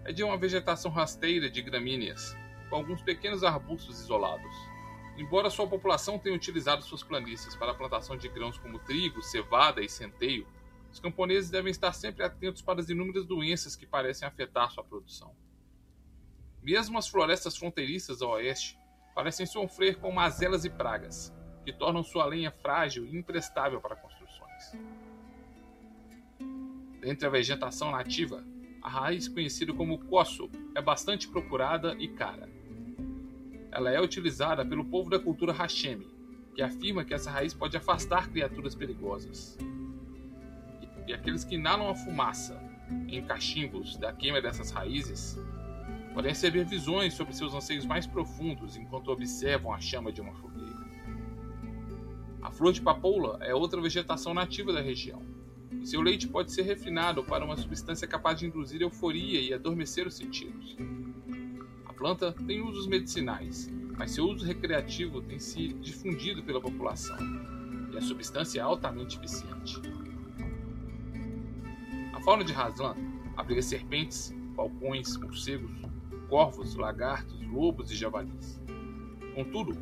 é 0.04 0.12
de 0.12 0.22
uma 0.22 0.36
vegetação 0.36 0.90
rasteira 0.90 1.50
de 1.50 1.60
gramíneas, 1.60 2.36
com 2.70 2.76
alguns 2.76 3.02
pequenos 3.02 3.42
arbustos 3.42 4.00
isolados. 4.00 4.54
Embora 5.16 5.50
sua 5.50 5.66
população 5.66 6.18
tenha 6.18 6.34
utilizado 6.34 6.82
suas 6.82 7.02
planícies 7.02 7.54
para 7.56 7.72
a 7.72 7.74
plantação 7.74 8.16
de 8.16 8.28
grãos 8.28 8.58
como 8.58 8.78
trigo, 8.78 9.22
cevada 9.22 9.82
e 9.82 9.88
centeio, 9.88 10.46
os 10.90 11.00
camponeses 11.00 11.50
devem 11.50 11.70
estar 11.70 11.92
sempre 11.92 12.24
atentos 12.24 12.62
para 12.62 12.80
as 12.80 12.88
inúmeras 12.88 13.26
doenças 13.26 13.76
que 13.76 13.86
parecem 13.86 14.26
afetar 14.26 14.70
sua 14.70 14.84
produção. 14.84 15.34
Mesmo 16.62 16.98
as 16.98 17.08
florestas 17.08 17.56
fronteiriças 17.56 18.22
ao 18.22 18.30
oeste 18.30 18.78
parecem 19.14 19.44
sofrer 19.44 19.96
com 19.96 20.10
mazelas 20.10 20.64
e 20.64 20.70
pragas, 20.70 21.32
que 21.64 21.72
tornam 21.72 22.02
sua 22.02 22.26
lenha 22.26 22.50
frágil 22.50 23.06
e 23.06 23.16
imprestável 23.16 23.80
para 23.80 23.96
construções. 23.96 24.72
Dentre 27.00 27.26
a 27.26 27.30
vegetação 27.30 27.90
nativa, 27.90 28.44
a 28.82 28.88
raiz 28.88 29.28
conhecida 29.28 29.72
como 29.72 29.98
coço 29.98 30.50
é 30.74 30.82
bastante 30.82 31.28
procurada 31.28 31.94
e 31.98 32.08
cara 32.08 32.48
ela 33.74 33.90
é 33.90 34.00
utilizada 34.00 34.64
pelo 34.64 34.84
povo 34.84 35.10
da 35.10 35.18
cultura 35.18 35.52
Hashemi, 35.52 36.06
que 36.54 36.62
afirma 36.62 37.04
que 37.04 37.12
essa 37.12 37.28
raiz 37.28 37.52
pode 37.52 37.76
afastar 37.76 38.30
criaturas 38.30 38.72
perigosas. 38.72 39.58
E 41.08 41.12
aqueles 41.12 41.42
que 41.42 41.56
inalam 41.56 41.90
a 41.90 41.94
fumaça 41.94 42.56
em 43.08 43.20
cachimbos 43.24 43.96
da 43.96 44.12
queima 44.12 44.40
dessas 44.40 44.70
raízes 44.70 45.36
podem 46.14 46.30
receber 46.30 46.64
visões 46.64 47.14
sobre 47.14 47.34
seus 47.34 47.52
anseios 47.52 47.84
mais 47.84 48.06
profundos 48.06 48.76
enquanto 48.76 49.08
observam 49.08 49.74
a 49.74 49.80
chama 49.80 50.12
de 50.12 50.20
uma 50.20 50.32
fogueira. 50.34 50.53
A 52.44 52.52
flor 52.52 52.72
de 52.72 52.80
papoula 52.80 53.38
é 53.40 53.52
outra 53.52 53.80
vegetação 53.80 54.32
nativa 54.32 54.72
da 54.72 54.80
região. 54.80 55.20
Seu 55.82 56.00
leite 56.00 56.28
pode 56.28 56.52
ser 56.52 56.62
refinado 56.62 57.24
para 57.24 57.44
uma 57.44 57.56
substância 57.56 58.06
capaz 58.06 58.38
de 58.38 58.46
induzir 58.46 58.80
euforia 58.80 59.40
e 59.40 59.52
adormecer 59.52 60.06
os 60.06 60.14
sentidos 60.14 60.76
planta 62.04 62.34
tem 62.46 62.60
usos 62.60 62.86
medicinais, 62.86 63.72
mas 63.96 64.10
seu 64.10 64.26
uso 64.26 64.44
recreativo 64.44 65.22
tem 65.22 65.38
se 65.38 65.68
difundido 65.72 66.42
pela 66.42 66.60
população, 66.60 67.16
e 67.90 67.96
a 67.96 68.00
substância 68.02 68.60
é 68.60 68.62
altamente 68.62 69.16
eficiente. 69.16 69.80
A 72.12 72.20
fauna 72.20 72.44
de 72.44 72.52
Haslan 72.52 72.94
abriga 73.34 73.62
serpentes, 73.62 74.34
falcões, 74.54 75.16
morcegos, 75.16 75.70
corvos, 76.28 76.74
lagartos, 76.74 77.40
lobos 77.46 77.90
e 77.90 77.96
javalis. 77.96 78.60
Contudo, 79.34 79.74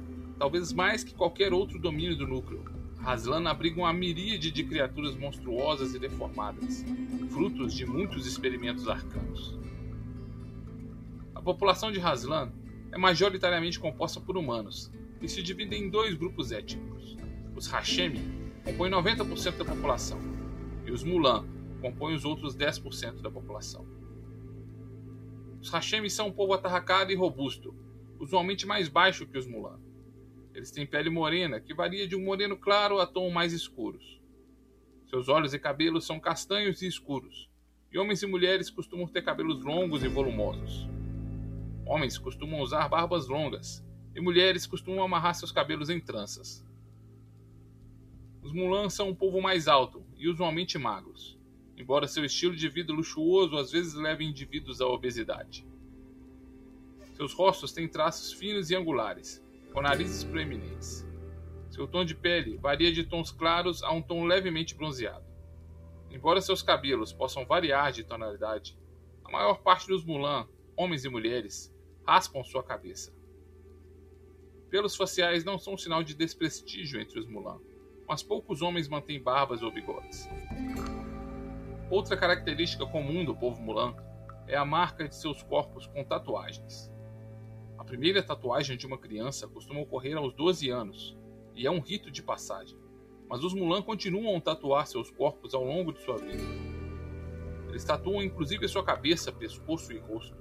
talvez 0.43 0.73
mais 0.73 1.05
que 1.05 1.15
qualquer 1.15 1.53
outro 1.53 1.79
domínio 1.79 2.17
do 2.17 2.27
núcleo, 2.27 2.65
Haslan 2.99 3.49
abriga 3.49 3.81
uma 3.81 3.93
miríade 3.93 4.51
de 4.51 4.65
criaturas 4.65 5.15
monstruosas 5.15 5.95
e 5.95 6.01
deformadas, 6.01 6.85
frutos 7.31 7.73
de 7.73 7.87
muitos 7.87 8.27
experimentos 8.27 8.89
arcanos. 8.89 9.57
A 11.33 11.41
população 11.41 11.93
de 11.93 12.01
Haslan 12.01 12.51
é 12.91 12.99
majoritariamente 12.99 13.79
composta 13.79 14.21
por 14.21 14.37
humanos, 14.37 14.91
que 15.21 15.29
se 15.29 15.45
dividem 15.45 15.85
em 15.85 15.89
dois 15.89 16.17
grupos 16.17 16.51
étnicos. 16.51 17.17
Os 17.55 17.69
Hashemi 17.69 18.21
compõem 18.65 18.91
90% 18.91 19.59
da 19.59 19.65
população, 19.65 20.19
e 20.85 20.91
os 20.91 21.05
Mulan 21.05 21.47
compõem 21.81 22.17
os 22.17 22.25
outros 22.25 22.57
10% 22.57 23.23
da 23.23 23.31
população. 23.31 23.87
Os 25.61 25.71
Hashemi 25.71 26.11
são 26.11 26.27
um 26.27 26.33
povo 26.33 26.53
atarracado 26.53 27.13
e 27.13 27.15
robusto, 27.15 27.73
usualmente 28.19 28.67
mais 28.67 28.89
baixo 28.89 29.25
que 29.25 29.39
os 29.39 29.47
Mulan. 29.47 29.79
Eles 30.55 30.71
têm 30.71 30.87
pele 30.87 31.09
morena, 31.09 31.61
que 31.61 31.75
varia 31.75 32.07
de 32.07 32.15
um 32.15 32.25
moreno 32.25 32.57
claro 32.57 32.99
a 33.01 33.07
tons 33.07 33.33
mais 33.33 33.53
escuros. 33.53 34.21
Seus 35.09 35.29
olhos 35.29 35.55
e 35.55 35.59
cabelos 35.59 36.07
são 36.07 36.21
castanhos 36.21 36.83
e 36.83 36.87
escuros, 36.87 37.49
e 37.91 37.99
homens 37.99 38.23
e 38.23 38.27
mulheres 38.27 38.71
costumam 38.71 39.07
ter 39.07 39.23
cabelos 39.23 39.65
longos 39.65 40.03
e 40.03 40.09
volumosos. 40.09 40.89
Homens 41.87 42.17
costumam 42.17 42.61
usar 42.61 42.89
barbas 42.89 43.29
longas 43.29 43.85
e 44.15 44.21
mulheres 44.21 44.67
costumam 44.67 45.03
amarrar 45.03 45.35
seus 45.35 45.53
cabelos 45.53 45.91
em 45.91 46.01
tranças. 46.01 46.65
Os 48.43 48.53
Mulans 48.53 48.95
são 48.95 49.09
um 49.09 49.15
povo 49.15 49.41
mais 49.41 49.69
alto 49.69 50.05
e 50.17 50.29
usualmente 50.29 50.79
magros, 50.79 51.39
embora 51.77 52.09
seu 52.09 52.25
estilo 52.25 52.57
de 52.57 52.69
vida 52.69 52.93
luxuoso 52.93 53.57
às 53.57 53.71
vezes 53.71 53.95
leve 53.95 54.25
indivíduos 54.25 54.81
à 54.81 54.87
obesidade. 54.87 55.67
Seus 57.15 57.33
rostos 57.33 57.73
têm 57.73 57.89
traços 57.89 58.33
finos 58.33 58.71
e 58.71 58.75
angulares, 58.75 59.43
com 59.73 59.81
narizes 59.81 60.23
proeminentes. 60.25 61.07
Seu 61.71 61.88
tom 61.88 62.05
de 62.05 62.14
pele 62.14 62.59
varia 62.59 62.93
de 62.93 63.05
tons 63.05 63.31
claros 63.31 63.83
a 63.83 63.91
um 63.91 64.02
tom 64.02 64.25
levemente 64.25 64.75
bronzeado. 64.75 65.25
Embora 66.11 66.43
seus 66.43 66.62
cabelos 66.62 67.12
possam 67.12 67.47
variar 67.47 67.91
de 67.91 68.05
tonalidade, 68.05 68.79
a 69.25 69.33
maior 69.33 69.62
parte 69.62 69.88
dos 69.88 70.05
Mulan, 70.05 70.47
homens 70.76 71.05
e 71.05 71.09
mulheres, 71.09 71.75
raspam 72.07 72.45
sua 72.45 72.62
cabeça. 72.62 73.11
Pelos 74.69 74.95
faciais 74.95 75.45
não 75.45 75.59
são 75.59 75.75
um 75.75 75.79
sinal 75.79 76.02
de 76.02 76.14
desprestígio 76.14 77.00
entre 77.00 77.19
os 77.19 77.26
Mulan, 77.26 77.59
mas 78.07 78.23
poucos 78.23 78.61
homens 78.61 78.88
mantêm 78.88 79.23
barbas 79.23 79.62
ou 79.62 79.73
bigodes. 79.73 80.29
Outra 81.91 82.17
característica 82.17 82.85
comum 82.87 83.25
do 83.25 83.35
povo 83.35 83.62
Mulan 83.62 83.97
é 84.47 84.57
a 84.57 84.64
marca 84.64 85.09
de 85.09 85.17
seus 85.17 85.43
corpos 85.43 85.87
com 85.87 86.05
tatuagens. 86.05 86.92
A 87.83 87.85
primeira 87.85 88.23
tatuagem 88.23 88.77
de 88.77 88.87
uma 88.87 88.97
criança 88.97 89.49
costuma 89.49 89.81
ocorrer 89.81 90.17
aos 90.17 90.33
12 90.35 90.71
anos 90.71 91.19
e 91.53 91.67
é 91.67 91.71
um 91.71 91.81
rito 91.81 92.12
de 92.12 92.23
passagem, 92.23 92.79
mas 93.29 93.43
os 93.43 93.53
Mulan 93.53 93.83
continuam 93.83 94.37
a 94.37 94.41
tatuar 94.41 94.87
seus 94.87 95.11
corpos 95.11 95.53
ao 95.53 95.65
longo 95.65 95.93
de 95.93 96.01
sua 96.01 96.17
vida. 96.17 96.45
Eles 97.69 97.85
tatuam 97.85 98.23
inclusive 98.23 98.69
sua 98.69 98.85
cabeça, 98.85 99.33
pescoço 99.33 99.93
e 99.93 99.99
rosto 99.99 100.37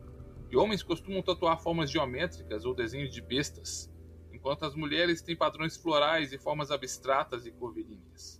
e 0.51 0.55
homens 0.55 0.83
costumam 0.83 1.23
tatuar 1.23 1.59
formas 1.59 1.89
geométricas 1.89 2.63
ou 2.63 2.75
desenhos 2.75 3.11
de 3.11 3.23
bestas, 3.23 3.91
enquanto 4.31 4.63
as 4.63 4.75
mulheres 4.75 5.23
têm 5.23 5.35
padrões 5.35 5.75
florais 5.75 6.31
e 6.31 6.37
formas 6.37 6.69
abstratas 6.69 7.47
e 7.47 7.51
curvilíneas. 7.51 8.39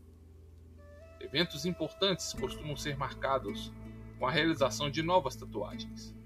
Eventos 1.20 1.66
importantes 1.66 2.34
costumam 2.34 2.76
ser 2.76 2.96
marcados 2.96 3.74
com 4.20 4.28
a 4.28 4.32
realização 4.32 4.92
de 4.92 5.02
novas 5.02 5.36
tatuagens. 5.36 6.21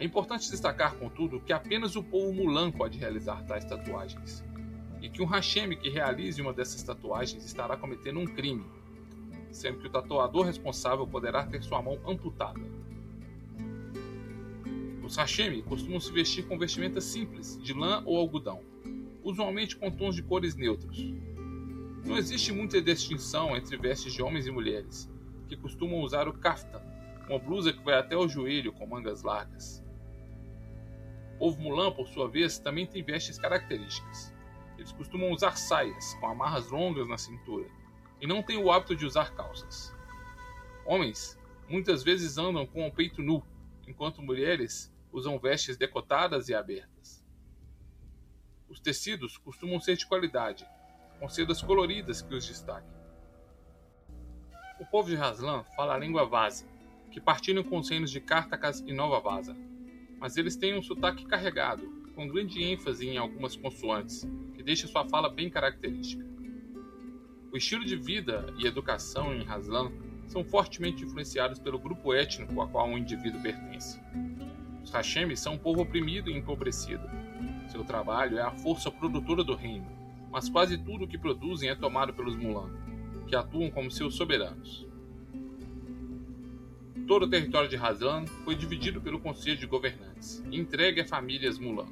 É 0.00 0.04
importante 0.04 0.50
destacar, 0.50 0.94
contudo, 0.94 1.40
que 1.40 1.52
apenas 1.52 1.94
o 1.94 2.02
povo 2.02 2.32
Mulan 2.32 2.70
pode 2.72 2.98
realizar 2.98 3.44
tais 3.44 3.66
tatuagens, 3.66 4.42
e 5.02 5.10
que 5.10 5.20
um 5.20 5.26
Hashemi 5.26 5.76
que 5.76 5.90
realize 5.90 6.40
uma 6.40 6.54
dessas 6.54 6.82
tatuagens 6.82 7.44
estará 7.44 7.76
cometendo 7.76 8.18
um 8.18 8.24
crime, 8.24 8.64
sendo 9.50 9.78
que 9.78 9.88
o 9.88 9.90
tatuador 9.90 10.46
responsável 10.46 11.06
poderá 11.06 11.44
ter 11.44 11.62
sua 11.62 11.82
mão 11.82 12.00
amputada. 12.06 12.60
Os 15.04 15.16
hashemi 15.16 15.60
costumam 15.62 16.00
se 16.00 16.10
vestir 16.12 16.46
com 16.46 16.56
vestimentas 16.56 17.04
simples, 17.04 17.58
de 17.60 17.74
lã 17.74 18.02
ou 18.06 18.16
algodão, 18.16 18.62
usualmente 19.22 19.76
com 19.76 19.90
tons 19.90 20.14
de 20.14 20.22
cores 20.22 20.54
neutros. 20.54 21.12
Não 22.06 22.16
existe 22.16 22.52
muita 22.52 22.80
distinção 22.80 23.54
entre 23.54 23.76
vestes 23.76 24.14
de 24.14 24.22
homens 24.22 24.46
e 24.46 24.50
mulheres, 24.50 25.10
que 25.46 25.56
costumam 25.56 26.00
usar 26.00 26.26
o 26.26 26.32
kaftan, 26.32 26.80
uma 27.28 27.38
blusa 27.38 27.70
que 27.70 27.84
vai 27.84 27.98
até 27.98 28.16
o 28.16 28.26
joelho 28.26 28.72
com 28.72 28.86
mangas 28.86 29.22
largas. 29.22 29.79
Povo 31.40 31.58
Mulan, 31.58 31.90
por 31.90 32.06
sua 32.06 32.28
vez, 32.28 32.58
também 32.58 32.86
tem 32.86 33.02
vestes 33.02 33.38
características. 33.38 34.30
Eles 34.76 34.92
costumam 34.92 35.32
usar 35.32 35.56
saias, 35.56 36.12
com 36.20 36.26
amarras 36.26 36.70
longas 36.70 37.08
na 37.08 37.16
cintura, 37.16 37.66
e 38.20 38.26
não 38.26 38.42
têm 38.42 38.62
o 38.62 38.70
hábito 38.70 38.94
de 38.94 39.06
usar 39.06 39.34
calças. 39.34 39.90
Homens 40.84 41.38
muitas 41.66 42.02
vezes 42.02 42.36
andam 42.36 42.66
com 42.66 42.86
o 42.86 42.92
peito 42.92 43.22
nu, 43.22 43.42
enquanto 43.88 44.20
mulheres 44.20 44.94
usam 45.10 45.38
vestes 45.38 45.78
decotadas 45.78 46.50
e 46.50 46.54
abertas. 46.54 47.24
Os 48.68 48.78
tecidos 48.78 49.38
costumam 49.38 49.80
ser 49.80 49.96
de 49.96 50.06
qualidade, 50.06 50.68
com 51.18 51.26
sedas 51.26 51.62
coloridas 51.62 52.20
que 52.20 52.34
os 52.34 52.46
destaquem. 52.46 53.00
O 54.78 54.84
povo 54.84 55.08
de 55.08 55.16
Haslan 55.16 55.64
fala 55.74 55.94
a 55.94 55.98
língua 55.98 56.26
Vazi, 56.26 56.68
que 57.10 57.18
partilham 57.18 57.64
com 57.64 57.78
os 57.78 57.88
reinos 57.88 58.10
de 58.10 58.20
Cartacas 58.20 58.80
e 58.80 58.92
Nova 58.92 59.20
Vaza, 59.20 59.56
mas 60.20 60.36
eles 60.36 60.54
têm 60.54 60.78
um 60.78 60.82
sotaque 60.82 61.24
carregado, 61.24 61.82
com 62.14 62.28
grande 62.28 62.62
ênfase 62.62 63.08
em 63.08 63.16
algumas 63.16 63.56
consoantes, 63.56 64.28
que 64.54 64.62
deixa 64.62 64.86
sua 64.86 65.08
fala 65.08 65.30
bem 65.30 65.48
característica. 65.48 66.24
O 67.50 67.56
estilo 67.56 67.84
de 67.84 67.96
vida 67.96 68.52
e 68.58 68.66
educação 68.66 69.34
em 69.34 69.42
Haslan 69.42 69.90
são 70.26 70.44
fortemente 70.44 71.02
influenciados 71.02 71.58
pelo 71.58 71.78
grupo 71.78 72.12
étnico 72.12 72.60
a 72.60 72.68
qual 72.68 72.86
um 72.86 72.98
indivíduo 72.98 73.40
pertence. 73.40 74.00
Os 74.84 74.94
Hashemis 74.94 75.40
são 75.40 75.54
um 75.54 75.58
povo 75.58 75.82
oprimido 75.82 76.30
e 76.30 76.36
empobrecido. 76.36 77.02
Seu 77.68 77.82
trabalho 77.82 78.38
é 78.38 78.42
a 78.42 78.52
força 78.52 78.90
produtora 78.90 79.42
do 79.42 79.56
reino, 79.56 79.86
mas 80.30 80.48
quase 80.48 80.78
tudo 80.78 81.04
o 81.04 81.08
que 81.08 81.18
produzem 81.18 81.70
é 81.70 81.74
tomado 81.74 82.12
pelos 82.12 82.36
Mulan, 82.36 82.70
que 83.26 83.34
atuam 83.34 83.70
como 83.70 83.90
seus 83.90 84.14
soberanos. 84.14 84.86
Todo 87.06 87.24
o 87.24 87.28
território 87.28 87.68
de 87.68 87.76
Hazlan 87.76 88.26
foi 88.44 88.54
dividido 88.54 89.00
pelo 89.00 89.20
Conselho 89.20 89.56
de 89.56 89.66
Governantes 89.66 90.42
e 90.50 90.58
entregue 90.58 91.00
a 91.00 91.06
famílias 91.06 91.58
Mulan. 91.58 91.86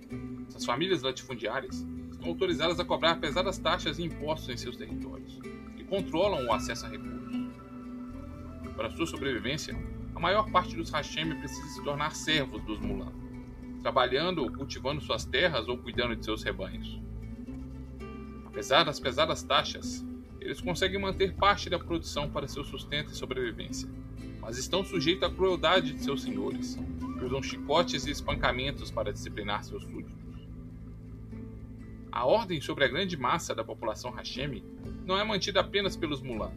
Essas 0.49 0.65
famílias 0.65 1.03
latifundiárias 1.03 1.87
estão 2.11 2.29
autorizadas 2.29 2.81
a 2.81 2.85
cobrar 2.85 3.17
pesadas 3.17 3.59
taxas 3.59 3.99
e 3.99 4.05
impostos 4.05 4.49
em 4.49 4.57
seus 4.57 4.77
territórios 4.77 5.39
e 5.77 5.85
controlam 5.85 6.47
o 6.47 6.53
acesso 6.53 6.87
a 6.87 6.89
recursos. 6.89 7.19
Para 8.77 8.91
sua 8.91 9.07
sobrevivência, 9.07 9.77
a 10.15 10.21
maior 10.21 10.51
parte 10.51 10.77
dos 10.77 10.91
Hashem 10.91 11.37
precisa 11.39 11.69
se 11.69 11.83
tornar 11.83 12.15
servos 12.15 12.63
dos 12.65 12.79
Mulan, 12.81 13.13
trabalhando 13.83 14.43
ou 14.43 14.51
cultivando 14.51 15.01
suas 15.01 15.25
terras 15.25 15.69
ou 15.69 15.79
cuidando 15.79 16.17
de 16.17 16.25
seus 16.25 16.43
rebanhos. 16.43 17.01
Apesar 18.47 18.85
das 18.85 18.99
pesadas 18.99 19.43
taxas, 19.43 20.05
eles 20.41 20.61
conseguem 20.61 21.01
manter 21.01 21.35
parte 21.35 21.69
da 21.69 21.79
produção 21.79 22.31
para 22.31 22.49
seu 22.49 22.65
sustento 22.65 23.13
e 23.13 23.17
sobrevivência, 23.17 23.89
mas 24.49 24.57
estão 24.57 24.83
sujeitos 24.83 25.25
à 25.25 25.31
crueldade 25.31 25.93
de 25.93 26.03
seus 26.03 26.23
senhores, 26.23 26.79
que 27.19 27.25
usam 27.27 27.43
chicotes 27.43 28.07
e 28.07 28.11
espancamentos 28.11 28.91
para 28.91 29.13
disciplinar 29.13 29.63
seus 29.63 29.83
súditos. 29.83 30.49
A 32.11 32.25
ordem 32.25 32.59
sobre 32.59 32.87
a 32.87 32.89
grande 32.89 33.15
massa 33.15 33.55
da 33.55 33.63
população 33.63 34.11
Hashemi 34.11 34.65
não 35.05 35.19
é 35.19 35.23
mantida 35.23 35.61
apenas 35.61 35.99
pelos 35.99 36.23
Mulan, 36.23 36.51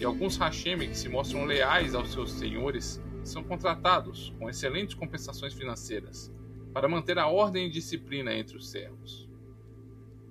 e 0.00 0.04
alguns 0.04 0.36
Hashemi 0.36 0.88
que 0.88 0.98
se 0.98 1.08
mostram 1.08 1.44
leais 1.44 1.94
aos 1.94 2.10
seus 2.10 2.32
senhores 2.32 3.00
são 3.22 3.44
contratados 3.44 4.34
com 4.40 4.50
excelentes 4.50 4.96
compensações 4.96 5.54
financeiras 5.54 6.32
para 6.72 6.88
manter 6.88 7.16
a 7.16 7.28
ordem 7.28 7.68
e 7.68 7.70
disciplina 7.70 8.34
entre 8.34 8.56
os 8.56 8.68
servos. 8.68 9.28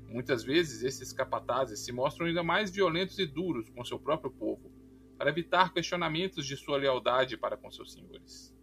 Muitas 0.10 0.44
vezes, 0.44 0.84
esses 0.84 1.14
capatazes 1.14 1.80
se 1.80 1.94
mostram 1.94 2.28
ainda 2.28 2.44
mais 2.44 2.72
violentos 2.72 3.18
e 3.20 3.26
duros 3.26 3.70
com 3.70 3.86
seu 3.86 3.98
próprio 3.98 4.32
povo, 4.32 4.75
para 5.18 5.30
evitar 5.30 5.74
questionamentos 5.74 6.46
de 6.46 6.58
sua 6.58 6.78
lealdade 6.78 7.38
para 7.38 7.58
com 7.58 7.72
seus 7.72 7.94
senhores. 7.94 8.54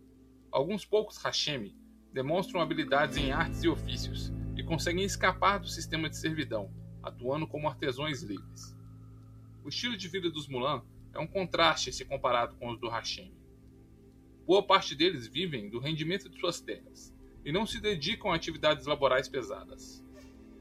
Alguns 0.51 0.85
poucos 0.85 1.17
Hashemi 1.17 1.75
demonstram 2.13 2.61
habilidades 2.61 3.17
em 3.17 3.33
artes 3.33 3.65
e 3.65 3.69
ofícios 3.69 4.33
e 4.57 4.63
conseguem 4.63 5.05
escapar 5.05 5.59
do 5.59 5.69
sistema 5.69 6.11
de 6.11 6.17
servidão, 6.17 6.71
atuando 7.03 7.47
como 7.47 7.69
artesãos 7.69 8.23
livres. 8.23 8.77
O 9.65 9.69
estilo 9.69 9.97
de 9.97 10.09
vida 10.09 10.31
dos 10.31 10.47
Mulan 10.47 10.83
é 11.15 11.19
um 11.19 11.27
contraste 11.27 11.93
se 11.93 12.05
comparado 12.05 12.57
com 12.57 12.71
os 12.71 12.79
do 12.79 12.89
Hashemi. 12.89 13.41
Boa 14.47 14.63
parte 14.63 14.95
deles 14.95 15.27
vivem 15.27 15.71
do 15.71 15.79
rendimento 15.79 16.29
de 16.29 16.39
suas 16.39 16.61
terras 16.61 17.15
e 17.45 17.53
não 17.53 17.65
se 17.65 17.81
dedicam 17.81 18.31
a 18.31 18.37
atividades 18.37 18.87
laborais 18.87 19.29
pesadas. 19.29 20.05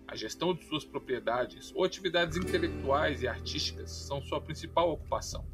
A 0.07 0.15
gestão 0.15 0.53
de 0.53 0.63
suas 0.65 0.85
propriedades 0.85 1.73
ou 1.75 1.83
atividades 1.83 2.37
intelectuais 2.37 3.23
e 3.23 3.27
artísticas 3.27 3.91
são 3.91 4.21
sua 4.21 4.41
principal 4.41 4.91
ocupação. 4.91 5.45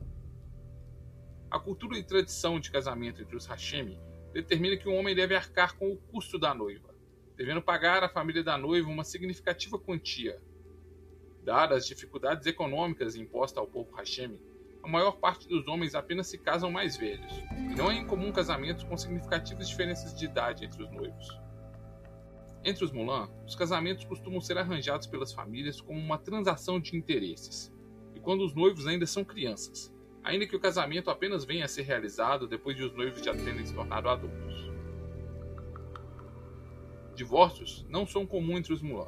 A 1.50 1.58
cultura 1.58 1.98
e 1.98 2.04
tradição 2.04 2.60
de 2.60 2.70
casamento 2.70 3.22
entre 3.22 3.36
os 3.36 3.46
Hashemi 3.46 3.98
determina 4.34 4.76
que 4.76 4.90
o 4.90 4.94
homem 4.94 5.16
deve 5.16 5.34
arcar 5.34 5.78
com 5.78 5.90
o 5.92 5.98
custo 5.98 6.38
da 6.38 6.54
noiva, 6.54 6.94
devendo 7.38 7.62
pagar 7.62 8.04
à 8.04 8.10
família 8.10 8.44
da 8.44 8.58
noiva 8.58 8.90
uma 8.90 9.06
significativa 9.06 9.80
quantia. 9.80 10.42
Dadas 11.44 11.78
as 11.84 11.88
dificuldades 11.88 12.46
econômicas 12.46 13.16
impostas 13.16 13.60
ao 13.60 13.68
povo 13.68 13.96
Hashemi, 13.96 14.42
a 14.84 14.90
maior 14.90 15.14
parte 15.14 15.48
dos 15.48 15.68
homens 15.70 15.96
apenas 15.96 16.28
se 16.28 16.38
casam 16.38 16.70
mais 16.70 16.98
velhos, 16.98 17.32
e 17.72 17.76
não 17.76 17.90
é 17.90 17.96
incomum 17.96 18.34
casamentos 18.34 18.84
com 18.84 18.98
significativas 18.98 19.70
diferenças 19.70 20.14
de 20.14 20.26
idade 20.26 20.66
entre 20.66 20.84
os 20.84 20.92
noivos. 20.92 21.40
Entre 22.62 22.84
os 22.84 22.92
Mulan, 22.92 23.30
os 23.46 23.56
casamentos 23.56 24.04
costumam 24.04 24.42
ser 24.42 24.58
arranjados 24.58 25.08
pelas 25.08 25.32
famílias 25.32 25.80
como 25.80 25.98
uma 25.98 26.18
transação 26.18 26.78
de 26.78 26.98
interesses, 26.98 27.74
e 28.14 28.20
quando 28.20 28.44
os 28.44 28.54
noivos 28.54 28.86
ainda 28.86 29.08
são 29.08 29.24
crianças, 29.24 29.96
ainda 30.28 30.46
que 30.46 30.56
o 30.58 30.60
casamento 30.60 31.10
apenas 31.10 31.46
venha 31.46 31.64
a 31.64 31.70
ser 31.70 31.84
realizado 31.84 32.48
depois 32.48 32.76
de 32.76 32.84
os 32.84 32.94
noivos 32.94 33.24
já 33.24 33.34
terem 33.34 33.66
se 33.66 33.74
tornado 33.74 34.10
adultos. 34.10 34.70
Divórcios 37.16 37.86
não 37.90 38.06
são 38.06 38.28
comuns 38.28 38.60
entre 38.60 38.74
os 38.74 38.82
Mulan, 38.82 39.08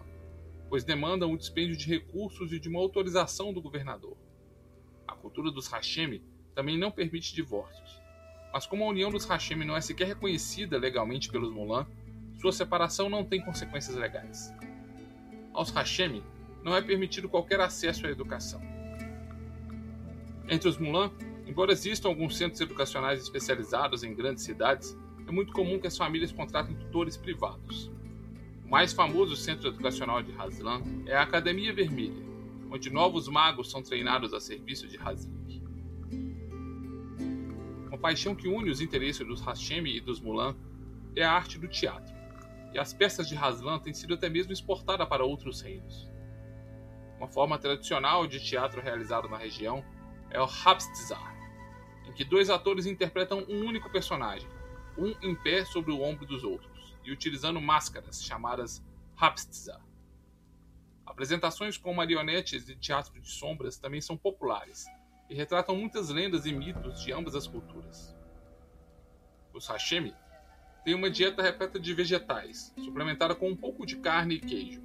pois 0.70 0.86
demandam 0.86 1.34
o 1.34 1.38
dispêndio 1.38 1.76
de 1.76 1.90
recursos 1.90 2.54
e 2.54 2.60
de 2.60 2.70
uma 2.70 2.80
autorização 2.80 3.52
do 3.52 3.62
governador. 3.62 4.16
A 5.06 5.14
cultura 5.14 5.52
dos 5.52 5.68
Hashemi 5.68 6.24
também 6.56 6.78
não 6.78 6.90
permite 6.90 7.36
divórcios, 7.36 8.02
mas 8.54 8.66
como 8.66 8.86
a 8.86 8.88
união 8.88 9.12
dos 9.12 9.26
Hashemi 9.26 9.66
não 9.66 9.76
é 9.76 9.82
sequer 9.82 10.08
reconhecida 10.08 10.78
legalmente 10.78 11.30
pelos 11.30 11.52
Mulan, 11.52 11.86
sua 12.40 12.54
separação 12.54 13.10
não 13.10 13.26
tem 13.26 13.44
consequências 13.44 13.98
legais. 13.98 14.54
Aos 15.54 15.70
Hashemi 15.70 16.24
não 16.64 16.74
é 16.74 16.82
permitido 16.82 17.28
qualquer 17.28 17.60
acesso 17.60 18.08
à 18.08 18.10
educação. 18.10 18.79
Entre 20.50 20.68
os 20.68 20.80
Mulan, 20.80 21.12
embora 21.46 21.72
existam 21.72 22.08
alguns 22.08 22.36
centros 22.36 22.60
educacionais 22.60 23.22
especializados 23.22 24.04
em 24.04 24.16
grandes 24.16 24.44
cidades, 24.44 24.98
é 25.28 25.32
muito 25.32 25.54
comum 25.54 25.78
que 25.78 25.86
as 25.86 25.96
famílias 25.96 26.32
contratem 26.32 26.76
tutores 26.76 27.16
privados. 27.16 27.92
O 28.66 28.70
mais 28.70 28.92
famoso 28.92 29.36
centro 29.36 29.68
educacional 29.68 30.24
de 30.24 30.32
Hazlan 30.34 30.82
é 31.06 31.16
a 31.16 31.22
Academia 31.22 31.72
Vermelha, 31.72 32.26
onde 32.72 32.90
novos 32.90 33.28
magos 33.28 33.70
são 33.70 33.84
treinados 33.84 34.34
a 34.34 34.40
serviço 34.40 34.88
de 34.88 34.98
Hazlik. 34.98 35.62
Uma 37.88 37.98
paixão 38.00 38.34
que 38.34 38.48
une 38.48 38.72
os 38.72 38.82
interesses 38.82 39.26
dos 39.28 39.42
Hashemi 39.42 39.98
e 39.98 40.02
dos 40.02 40.20
Mulan 40.20 40.56
é 41.16 41.24
a 41.24 41.32
arte 41.32 41.60
do 41.60 41.68
teatro 41.68 42.18
e 42.74 42.80
as 42.80 42.94
peças 42.94 43.28
de 43.28 43.36
Haslan 43.36 43.80
têm 43.80 43.94
sido 43.94 44.16
até 44.16 44.30
mesmo 44.30 44.52
exportadas 44.52 45.08
para 45.08 45.24
outros 45.24 45.62
reinos. 45.62 46.10
Uma 47.18 47.28
forma 47.28 47.58
tradicional 47.58 48.26
de 48.26 48.40
teatro 48.40 48.82
realizado 48.82 49.28
na 49.28 49.38
região 49.38 49.84
é 50.32 50.40
o 50.40 50.46
Hapstzar, 50.46 51.36
em 52.06 52.12
que 52.14 52.24
dois 52.24 52.50
atores 52.50 52.86
interpretam 52.86 53.46
um 53.50 53.66
único 53.66 53.90
personagem, 53.90 54.50
um 54.98 55.16
em 55.22 55.36
pé 55.36 55.66
sobre 55.66 55.92
o 55.92 56.02
ombro 56.02 56.26
dos 56.26 56.44
outros, 56.44 56.98
e 57.04 57.12
utilizando 57.12 57.62
máscaras 57.62 58.24
chamadas 58.24 58.84
Hapstzar. 59.18 59.82
Apresentações 61.06 61.78
com 61.78 61.94
marionetes 61.94 62.70
e 62.70 62.76
teatro 62.76 63.20
de 63.20 63.30
sombras 63.30 63.78
também 63.78 64.00
são 64.00 64.16
populares 64.16 64.86
e 65.30 65.34
retratam 65.34 65.76
muitas 65.76 66.10
lendas 66.10 66.46
e 66.46 66.54
mitos 66.54 67.02
de 67.04 67.12
ambas 67.12 67.36
as 67.36 67.48
culturas. 67.48 68.16
Os 69.54 69.68
Hashemi 69.68 70.16
tem 70.84 70.94
uma 70.94 71.10
dieta 71.10 71.42
repleta 71.42 71.80
de 71.80 71.94
vegetais, 71.94 72.74
suplementada 72.78 73.36
com 73.36 73.50
um 73.50 73.56
pouco 73.56 73.86
de 73.86 73.98
carne 73.98 74.36
e 74.36 74.40
queijo. 74.40 74.82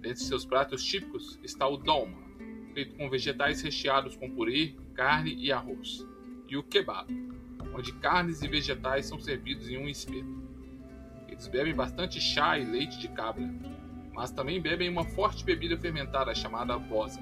Dentre 0.00 0.24
seus 0.24 0.44
pratos 0.44 0.82
típicos 0.82 1.38
está 1.42 1.68
o 1.68 1.76
dolma, 1.76 2.29
feito 2.70 2.96
com 2.96 3.10
vegetais 3.10 3.60
recheados 3.60 4.16
com 4.16 4.30
purê, 4.30 4.74
carne 4.94 5.34
e 5.34 5.52
arroz, 5.52 6.06
e 6.48 6.56
o 6.56 6.62
kebab, 6.62 7.12
onde 7.74 7.92
carnes 7.94 8.42
e 8.42 8.48
vegetais 8.48 9.06
são 9.06 9.18
servidos 9.18 9.68
em 9.68 9.78
um 9.78 9.88
espeto. 9.88 10.42
Eles 11.28 11.46
bebem 11.46 11.74
bastante 11.74 12.20
chá 12.20 12.58
e 12.58 12.64
leite 12.64 12.98
de 12.98 13.08
cabra, 13.08 13.48
mas 14.12 14.30
também 14.30 14.60
bebem 14.60 14.88
uma 14.88 15.04
forte 15.04 15.44
bebida 15.44 15.76
fermentada 15.76 16.34
chamada 16.34 16.78
bosa. 16.78 17.20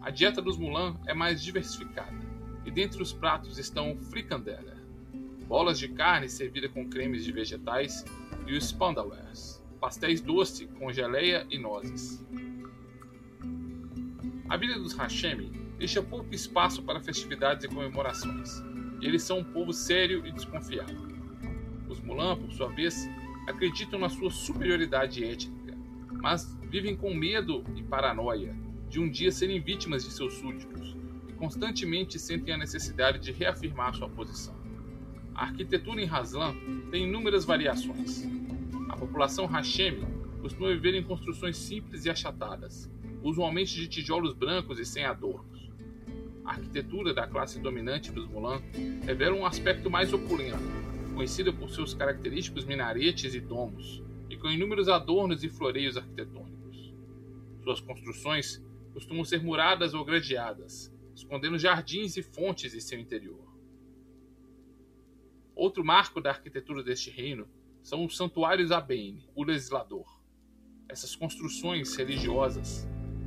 A 0.00 0.10
dieta 0.10 0.40
dos 0.40 0.56
Mulan 0.56 0.96
é 1.06 1.14
mais 1.14 1.42
diversificada, 1.42 2.16
e 2.64 2.70
dentre 2.70 3.02
os 3.02 3.12
pratos 3.12 3.58
estão 3.58 3.96
fricandela, 3.96 4.76
bolas 5.46 5.78
de 5.78 5.88
carne 5.88 6.28
servida 6.28 6.68
com 6.68 6.88
cremes 6.88 7.24
de 7.24 7.32
vegetais 7.32 8.04
e 8.46 8.56
os 8.56 8.68
spandawares, 8.68 9.62
pastéis 9.80 10.20
doce 10.20 10.66
com 10.66 10.92
geleia 10.92 11.46
e 11.50 11.58
nozes. 11.58 12.24
A 14.48 14.56
vida 14.56 14.78
dos 14.78 14.92
Hashemi 14.92 15.50
deixa 15.76 16.00
pouco 16.00 16.32
espaço 16.32 16.80
para 16.82 17.00
festividades 17.00 17.64
e 17.64 17.68
comemorações, 17.68 18.62
e 19.00 19.06
eles 19.06 19.24
são 19.24 19.40
um 19.40 19.44
povo 19.44 19.72
sério 19.72 20.24
e 20.24 20.30
desconfiado. 20.30 20.94
Os 21.88 22.00
Mulan, 22.00 22.36
por 22.36 22.52
sua 22.52 22.68
vez, 22.68 23.08
acreditam 23.48 23.98
na 23.98 24.08
sua 24.08 24.30
superioridade 24.30 25.24
étnica, 25.24 25.76
mas 26.22 26.56
vivem 26.62 26.96
com 26.96 27.12
medo 27.12 27.64
e 27.74 27.82
paranoia 27.82 28.56
de 28.88 29.00
um 29.00 29.10
dia 29.10 29.32
serem 29.32 29.60
vítimas 29.60 30.04
de 30.04 30.12
seus 30.12 30.34
súditos 30.34 30.96
e 31.28 31.32
constantemente 31.32 32.16
sentem 32.16 32.54
a 32.54 32.58
necessidade 32.58 33.18
de 33.18 33.32
reafirmar 33.32 33.94
sua 33.96 34.08
posição. 34.08 34.54
A 35.34 35.42
arquitetura 35.42 36.00
em 36.00 36.06
Haslan 36.06 36.54
tem 36.90 37.04
inúmeras 37.04 37.44
variações. 37.44 38.24
A 38.88 38.96
população 38.96 39.44
Hashemi 39.46 40.06
costuma 40.40 40.68
viver 40.68 40.94
em 40.94 41.02
construções 41.02 41.56
simples 41.56 42.04
e 42.04 42.10
achatadas, 42.10 42.88
usualmente 43.22 43.74
de 43.74 43.88
tijolos 43.88 44.32
brancos 44.32 44.78
e 44.78 44.84
sem 44.84 45.04
adornos. 45.04 45.70
A 46.44 46.52
arquitetura 46.52 47.12
da 47.12 47.26
classe 47.26 47.58
dominante 47.58 48.12
dos 48.12 48.28
Mulan 48.28 48.62
revela 49.04 49.36
um 49.36 49.44
aspecto 49.44 49.90
mais 49.90 50.12
opulento, 50.12 50.58
conhecida 51.14 51.52
por 51.52 51.70
seus 51.70 51.92
característicos 51.92 52.64
minaretes 52.64 53.34
e 53.34 53.40
domos, 53.40 54.02
e 54.30 54.36
com 54.36 54.48
inúmeros 54.48 54.88
adornos 54.88 55.42
e 55.42 55.48
floreios 55.48 55.96
arquitetônicos. 55.96 56.94
Suas 57.64 57.80
construções 57.80 58.64
costumam 58.92 59.24
ser 59.24 59.42
muradas 59.42 59.92
ou 59.92 60.04
gradeadas, 60.04 60.94
escondendo 61.14 61.58
jardins 61.58 62.16
e 62.16 62.22
fontes 62.22 62.74
em 62.74 62.80
seu 62.80 62.98
interior. 62.98 63.44
Outro 65.54 65.84
marco 65.84 66.20
da 66.20 66.30
arquitetura 66.30 66.82
deste 66.82 67.10
reino 67.10 67.48
são 67.82 68.04
os 68.04 68.16
santuários 68.16 68.70
Abene, 68.70 69.28
o 69.34 69.42
legislador. 69.42 70.06
Essas 70.88 71.16
construções 71.16 71.96
religiosas 71.96 72.86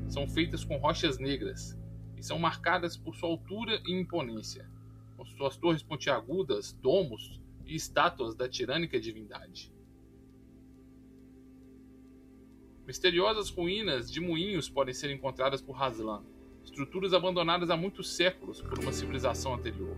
são 0.09 0.27
feitas 0.27 0.63
com 0.63 0.77
rochas 0.77 1.19
negras 1.19 1.77
e 2.17 2.23
são 2.23 2.39
marcadas 2.39 2.97
por 2.97 3.15
sua 3.15 3.29
altura 3.29 3.79
e 3.85 3.93
imponência, 3.93 4.69
com 5.15 5.23
suas 5.23 5.55
torres 5.55 5.83
pontiagudas, 5.83 6.73
domos 6.73 7.39
e 7.65 7.75
estátuas 7.75 8.35
da 8.35 8.49
tirânica 8.49 8.99
divindade. 8.99 9.71
Misteriosas 12.85 13.51
ruínas 13.51 14.11
de 14.11 14.19
moinhos 14.19 14.67
podem 14.67 14.95
ser 14.95 15.11
encontradas 15.11 15.61
por 15.61 15.73
Haslan, 15.73 16.23
estruturas 16.63 17.13
abandonadas 17.13 17.69
há 17.69 17.77
muitos 17.77 18.15
séculos 18.15 18.61
por 18.61 18.79
uma 18.79 18.91
civilização 18.91 19.53
anterior. 19.53 19.95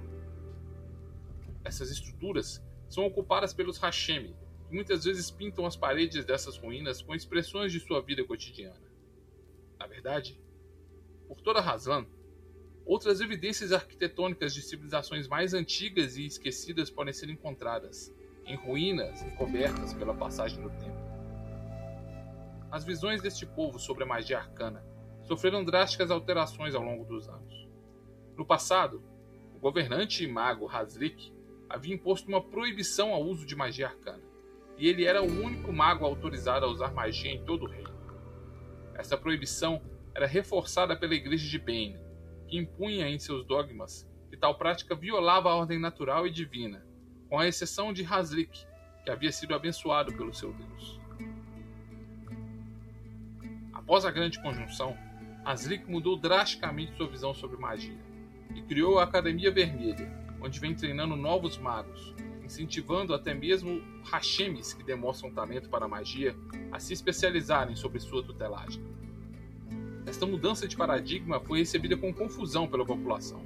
Essas 1.64 1.90
estruturas 1.90 2.62
são 2.90 3.06
ocupadas 3.06 3.54
pelos 3.54 3.78
Hashemi, 3.78 4.36
que 4.68 4.76
muitas 4.76 5.06
vezes 5.06 5.32
pintam 5.32 5.66
as 5.66 5.78
paredes 5.78 6.26
dessas 6.26 6.58
ruínas 6.58 7.02
com 7.02 7.16
expressões 7.16 7.72
de 7.72 7.80
sua 7.80 8.02
vida 8.02 8.26
cotidiana. 8.26 8.91
Na 9.82 9.88
verdade, 9.88 10.40
por 11.28 11.42
toda 11.42 11.60
Haslan, 11.60 12.06
outras 12.86 13.20
evidências 13.20 13.72
arquitetônicas 13.72 14.54
de 14.54 14.62
civilizações 14.62 15.28
mais 15.28 15.56
antigas 15.56 16.18
e 16.18 16.26
esquecidas 16.28 16.92
podem 16.92 17.12
ser 17.12 17.32
encontradas, 17.32 18.14
em 18.46 18.56
ruínas 18.56 19.24
e 19.24 19.32
cobertas 19.32 19.92
pela 19.96 20.14
passagem 20.14 20.62
do 20.62 20.70
tempo. 20.70 21.02
As 22.70 22.86
visões 22.86 23.24
deste 23.24 23.44
povo 23.44 23.80
sobre 23.80 24.04
a 24.04 24.06
magia 24.06 24.38
arcana 24.38 24.86
sofreram 25.24 25.66
drásticas 25.66 26.12
alterações 26.12 26.76
ao 26.76 26.84
longo 26.84 27.04
dos 27.04 27.28
anos. 27.28 27.68
No 28.38 28.46
passado, 28.46 29.02
o 29.56 29.58
governante 29.58 30.24
e 30.24 30.28
mago 30.28 30.70
Hazlik 30.70 31.34
havia 31.68 31.96
imposto 31.96 32.30
uma 32.30 32.44
proibição 32.44 33.16
ao 33.16 33.24
uso 33.24 33.48
de 33.48 33.56
magia 33.56 33.88
arcana, 33.88 34.22
e 34.78 34.88
ele 34.88 35.06
era 35.06 35.24
o 35.24 35.44
único 35.44 35.74
mago 35.74 36.06
autorizado 36.06 36.68
a 36.68 36.70
usar 36.70 36.94
magia 36.94 37.32
em 37.32 37.44
todo 37.44 37.66
o 37.66 37.68
reino. 37.68 37.81
Essa 39.02 39.18
proibição 39.18 39.82
era 40.14 40.28
reforçada 40.28 40.96
pela 40.96 41.16
Igreja 41.16 41.50
de 41.50 41.58
Bane, 41.58 42.00
que 42.48 42.56
impunha 42.56 43.10
em 43.10 43.18
seus 43.18 43.44
dogmas 43.44 44.08
que 44.30 44.38
tal 44.38 44.56
prática 44.60 44.94
violava 44.94 45.50
a 45.50 45.56
ordem 45.56 45.80
natural 45.80 46.28
e 46.28 46.30
divina, 46.30 46.86
com 47.28 47.40
a 47.40 47.48
exceção 47.48 47.92
de 47.92 48.06
Hazlik, 48.06 48.64
que 49.04 49.10
havia 49.10 49.32
sido 49.32 49.56
abençoado 49.56 50.14
pelo 50.14 50.32
seu 50.36 50.54
Deus. 50.54 51.00
Após 53.74 54.06
a 54.06 54.12
Grande 54.12 54.40
Conjunção, 54.40 54.96
Asrik 55.44 55.90
mudou 55.90 56.16
drasticamente 56.16 56.96
sua 56.96 57.08
visão 57.08 57.34
sobre 57.34 57.58
magia 57.58 57.98
e 58.54 58.62
criou 58.62 59.00
a 59.00 59.04
Academia 59.06 59.50
Vermelha, 59.50 60.08
onde 60.40 60.60
vem 60.60 60.76
treinando 60.76 61.16
novos 61.16 61.58
magos, 61.58 62.14
incentivando 62.52 63.14
até 63.14 63.34
mesmo 63.34 63.82
Hashemis 64.12 64.74
que 64.74 64.84
demonstram 64.84 65.32
talento 65.32 65.70
para 65.70 65.86
a 65.86 65.88
magia 65.88 66.36
a 66.70 66.80
se 66.80 66.92
especializarem 66.92 67.78
sobre 67.78 68.02
sua 68.02 68.22
tutelagem. 68.22 68.84
Esta 70.06 70.26
mudança 70.26 70.68
de 70.68 70.76
paradigma 70.76 71.40
foi 71.40 71.60
recebida 71.60 71.96
com 71.96 72.14
confusão 72.14 72.68
pela 72.68 72.86
população, 72.86 73.42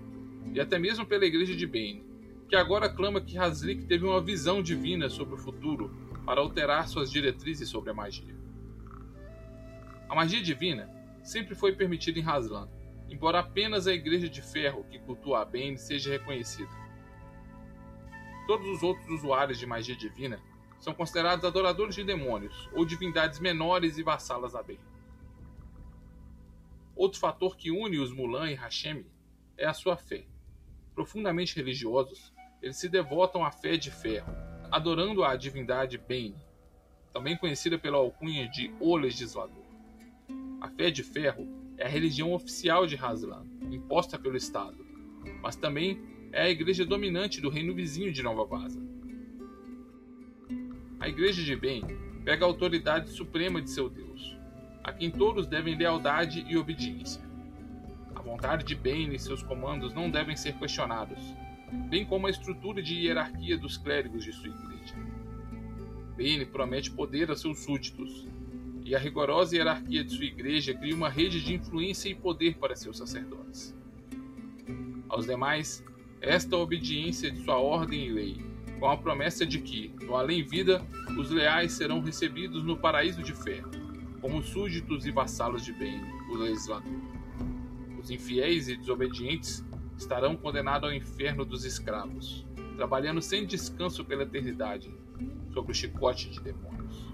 e 0.52 0.60
até 0.60 0.80
mesmo 0.80 1.06
pela 1.06 1.24
Igreja 1.24 1.56
de 1.56 1.68
Bane, 1.68 2.04
que 2.50 2.56
agora 2.56 2.90
clama 2.90 3.22
que 3.22 3.38
Haslik 3.38 3.86
teve 3.86 4.06
uma 4.06 4.22
visão 4.22 4.64
divina 4.64 5.08
sobre 5.08 5.36
o 5.36 5.38
futuro 5.38 5.96
para 6.26 6.42
alterar 6.42 6.88
suas 6.88 7.12
diretrizes 7.12 7.70
sobre 7.70 7.92
a 7.92 7.94
magia. 7.94 8.36
A 10.10 10.16
magia 10.16 10.42
divina 10.42 10.90
sempre 11.24 11.54
foi 11.54 11.74
permitida 11.74 12.18
em 12.18 12.24
Haslan, 12.24 12.68
embora 13.08 13.40
apenas 13.40 13.86
a 13.86 13.94
Igreja 13.94 14.28
de 14.28 14.42
Ferro, 14.42 14.84
que 14.90 14.98
cultua 14.98 15.42
a 15.42 15.46
Bane, 15.46 15.78
seja 15.78 16.10
reconhecida. 16.10 16.85
Todos 18.48 18.68
os 18.68 18.84
outros 18.84 19.08
usuários 19.10 19.58
de 19.58 19.66
magia 19.66 19.96
divina 19.96 20.40
são 20.80 20.94
considerados 20.94 21.44
adoradores 21.44 21.96
de 21.96 22.04
demônios 22.04 22.70
ou 22.74 22.86
divindades 22.86 23.40
menores 23.40 23.98
e 23.98 24.04
vassalas 24.04 24.56
a 24.56 24.62
Bane. 24.62 24.80
Outro 26.96 27.20
fator 27.20 27.58
que 27.58 27.72
une 27.72 27.98
os 27.98 28.12
Mulan 28.12 28.52
e 28.52 28.56
Hashem 28.56 29.06
é 29.58 29.66
a 29.66 29.74
sua 29.74 29.98
fé. 29.98 30.26
Profundamente 30.94 31.56
religiosos, 31.56 32.32
eles 32.62 32.78
se 32.78 32.88
devotam 32.88 33.44
à 33.44 33.52
fé 33.52 33.78
de 33.78 33.92
ferro, 33.92 34.32
adorando 34.72 35.24
a 35.24 35.36
divindade 35.36 35.98
Bane, 35.98 36.36
também 37.12 37.36
conhecida 37.36 37.78
pela 37.80 37.98
alcunha 37.98 38.48
de 38.48 38.74
O 38.80 38.96
Legislador. 38.96 39.66
A 40.62 40.70
fé 40.70 40.92
de 40.92 41.04
ferro 41.04 41.48
é 41.78 41.86
a 41.86 41.90
religião 41.90 42.34
oficial 42.34 42.86
de 42.86 42.96
Haslan, 42.96 43.46
imposta 43.72 44.18
pelo 44.18 44.38
Estado, 44.38 44.86
mas 45.42 45.56
também 45.56 46.15
é 46.36 46.42
a 46.42 46.50
igreja 46.50 46.86
dominante 46.86 47.40
do 47.40 47.50
reino 47.50 47.74
vizinho 47.74 48.12
de 48.12 48.22
Nova 48.22 48.44
Vaza. 48.44 48.86
A 51.00 51.08
igreja 51.08 51.42
de 51.42 51.56
bem 51.56 51.82
pega 52.26 52.44
a 52.44 52.48
autoridade 52.48 53.10
suprema 53.12 53.62
de 53.62 53.70
seu 53.70 53.90
Deus, 53.90 54.38
a 54.84 54.92
quem 54.92 55.10
todos 55.10 55.48
devem 55.48 55.78
lealdade 55.78 56.46
e 56.46 56.58
obediência. 56.58 57.24
A 58.14 58.22
vontade 58.22 58.66
de 58.66 58.76
bem 58.76 59.14
e 59.14 59.18
seus 59.18 59.42
comandos 59.42 59.94
não 59.94 60.12
devem 60.12 60.36
ser 60.36 60.58
questionados, 60.60 61.18
bem 61.90 62.04
como 62.04 62.28
a 62.28 62.30
estrutura 62.30 62.84
de 62.84 62.96
hierarquia 62.96 63.58
dos 63.58 63.78
clérigos 63.78 64.26
de 64.26 64.34
sua 64.34 64.50
igreja. 64.50 64.96
Bane 66.18 66.46
promete 66.46 66.92
poder 66.92 67.32
a 67.32 67.36
seus 67.38 67.60
súditos, 67.60 68.28
e 68.84 68.94
a 68.94 69.00
rigorosa 69.00 69.56
hierarquia 69.56 70.04
de 70.04 70.12
sua 70.12 70.26
igreja 70.26 70.74
cria 70.74 70.96
uma 70.96 71.08
rede 71.08 71.42
de 71.42 71.54
influência 71.54 72.10
e 72.10 72.14
poder 72.14 72.58
para 72.58 72.76
seus 72.76 72.98
sacerdotes. 72.98 73.74
Aos 75.08 75.26
demais, 75.26 75.82
esta 76.26 76.58
obediência 76.58 77.30
de 77.30 77.44
sua 77.44 77.60
ordem 77.60 78.08
e 78.08 78.12
lei, 78.12 78.38
com 78.80 78.90
a 78.90 78.98
promessa 78.98 79.46
de 79.46 79.60
que, 79.62 79.94
no 80.02 80.16
além-vida, 80.16 80.84
os 81.18 81.30
leais 81.30 81.74
serão 81.74 82.02
recebidos 82.02 82.64
no 82.64 82.76
paraíso 82.76 83.22
de 83.22 83.34
ferro, 83.34 83.70
como 84.20 84.42
súditos 84.42 85.06
e 85.06 85.12
vassalos 85.12 85.64
de 85.64 85.72
bem, 85.72 86.02
o 86.32 86.36
legislador. 86.36 86.92
Os 88.00 88.10
infiéis 88.10 88.68
e 88.68 88.76
desobedientes 88.76 89.64
estarão 89.96 90.36
condenados 90.36 90.90
ao 90.90 90.96
inferno 90.96 91.46
dos 91.46 91.64
escravos, 91.64 92.44
trabalhando 92.76 93.22
sem 93.22 93.46
descanso 93.46 94.04
pela 94.04 94.24
eternidade, 94.24 94.92
sob 95.54 95.72
o 95.72 95.76
chicote 95.76 96.32
de 96.32 96.42
demônios. 96.42 97.06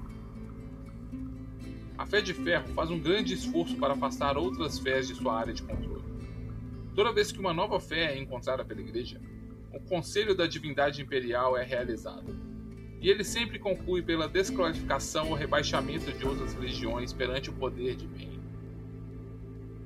A 1.97 2.05
fé 2.05 2.21
de 2.21 2.33
ferro 2.33 2.69
faz 2.69 2.89
um 2.89 2.99
grande 2.99 3.33
esforço 3.33 3.75
para 3.75 3.93
afastar 3.93 4.37
outras 4.37 4.79
fés 4.79 5.09
de 5.09 5.15
sua 5.15 5.37
área 5.37 5.53
de 5.53 5.61
controle. 5.61 6.10
Toda 6.95 7.13
vez 7.13 7.31
que 7.31 7.39
uma 7.39 7.53
nova 7.53 7.79
fé 7.79 8.13
é 8.13 8.17
encontrada 8.17 8.65
pela 8.65 8.81
igreja, 8.81 9.21
o 9.73 9.79
conselho 9.79 10.35
da 10.35 10.45
divindade 10.45 11.01
imperial 11.01 11.57
é 11.57 11.63
realizado. 11.63 12.35
E 12.99 13.09
ele 13.09 13.23
sempre 13.23 13.57
conclui 13.57 14.01
pela 14.01 14.27
desqualificação 14.27 15.29
ou 15.29 15.35
rebaixamento 15.35 16.11
de 16.11 16.25
outras 16.25 16.53
religiões 16.53 17.13
perante 17.13 17.49
o 17.49 17.53
poder 17.53 17.95
de 17.95 18.05
bem. 18.05 18.39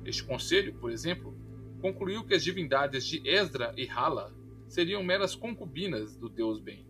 Este 0.04 0.22
conselho, 0.22 0.74
por 0.74 0.90
exemplo, 0.90 1.34
concluiu 1.80 2.24
que 2.24 2.34
as 2.34 2.44
divindades 2.44 3.06
de 3.06 3.26
Esdra 3.26 3.72
e 3.76 3.88
Hala 3.88 4.34
seriam 4.68 5.02
meras 5.02 5.34
concubinas 5.34 6.16
do 6.16 6.28
deus 6.28 6.58
bem. 6.58 6.86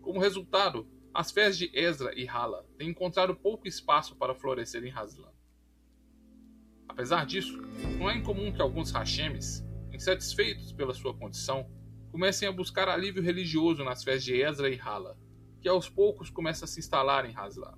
Como 0.00 0.20
resultado, 0.20 0.86
as 1.12 1.30
fés 1.30 1.56
de 1.56 1.70
Ezra 1.72 2.12
e 2.14 2.28
Hala 2.28 2.64
têm 2.76 2.90
encontrado 2.90 3.34
pouco 3.34 3.66
espaço 3.66 4.14
para 4.16 4.34
florescer 4.34 4.84
em 4.84 4.90
Haslan. 4.90 5.35
Apesar 6.96 7.26
disso, 7.26 7.60
não 7.98 8.08
é 8.08 8.16
incomum 8.16 8.50
que 8.50 8.62
alguns 8.62 8.90
Hashemis, 8.94 9.62
insatisfeitos 9.92 10.72
pela 10.72 10.94
sua 10.94 11.12
condição, 11.12 11.70
comecem 12.10 12.48
a 12.48 12.52
buscar 12.52 12.88
alívio 12.88 13.22
religioso 13.22 13.84
nas 13.84 14.02
fés 14.02 14.24
de 14.24 14.40
Ezra 14.40 14.70
e 14.70 14.80
Hala, 14.80 15.14
que 15.60 15.68
aos 15.68 15.90
poucos 15.90 16.30
começam 16.30 16.64
a 16.64 16.66
se 16.66 16.80
instalar 16.80 17.28
em 17.28 17.36
Haslan. 17.36 17.76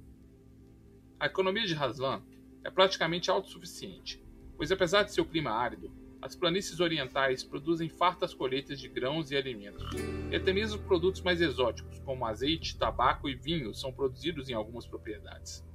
A 1.19 1.27
economia 1.27 1.67
de 1.67 1.75
Haslan 1.75 2.23
é 2.63 2.71
praticamente 2.71 3.29
autossuficiente, 3.29 4.25
pois 4.57 4.71
apesar 4.71 5.03
de 5.03 5.13
seu 5.13 5.25
clima 5.25 5.51
árido, 5.51 5.93
as 6.23 6.37
planícies 6.37 6.79
orientais 6.79 7.43
produzem 7.43 7.89
fartas 7.89 8.33
colheitas 8.33 8.79
de 8.79 8.89
grãos 8.89 9.33
e 9.33 9.37
alimentos, 9.37 9.85
e 10.31 10.37
até 10.37 10.53
mesmo 10.53 10.81
produtos 10.85 11.23
mais 11.23 11.41
exóticos, 11.41 11.99
como 12.05 12.25
azeite, 12.25 12.79
tabaco 12.79 13.29
e 13.29 13.35
vinho, 13.35 13.75
são 13.75 13.93
produzidos 13.93 14.49
em 14.49 14.55
algumas 14.55 14.87
propriedades. 14.87 15.67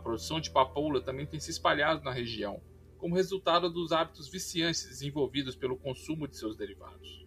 A 0.00 0.02
produção 0.02 0.40
de 0.40 0.50
papoula 0.50 1.02
também 1.02 1.26
tem 1.26 1.38
se 1.38 1.50
espalhado 1.50 2.02
na 2.02 2.10
região, 2.10 2.62
como 2.96 3.14
resultado 3.14 3.68
dos 3.68 3.92
hábitos 3.92 4.30
viciantes 4.30 4.86
desenvolvidos 4.86 5.54
pelo 5.54 5.76
consumo 5.76 6.26
de 6.26 6.38
seus 6.38 6.56
derivados. 6.56 7.26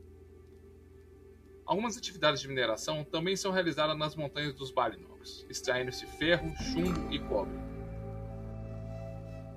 Algumas 1.67 1.95
atividades 1.95 2.41
de 2.41 2.47
mineração 2.47 3.03
também 3.03 3.35
são 3.35 3.51
realizadas 3.51 3.95
nas 3.95 4.15
montanhas 4.15 4.55
dos 4.55 4.71
Balinox, 4.71 5.45
extraindo-se 5.47 6.07
ferro, 6.07 6.51
chumbo 6.55 7.13
e 7.13 7.19
cobre. 7.19 7.53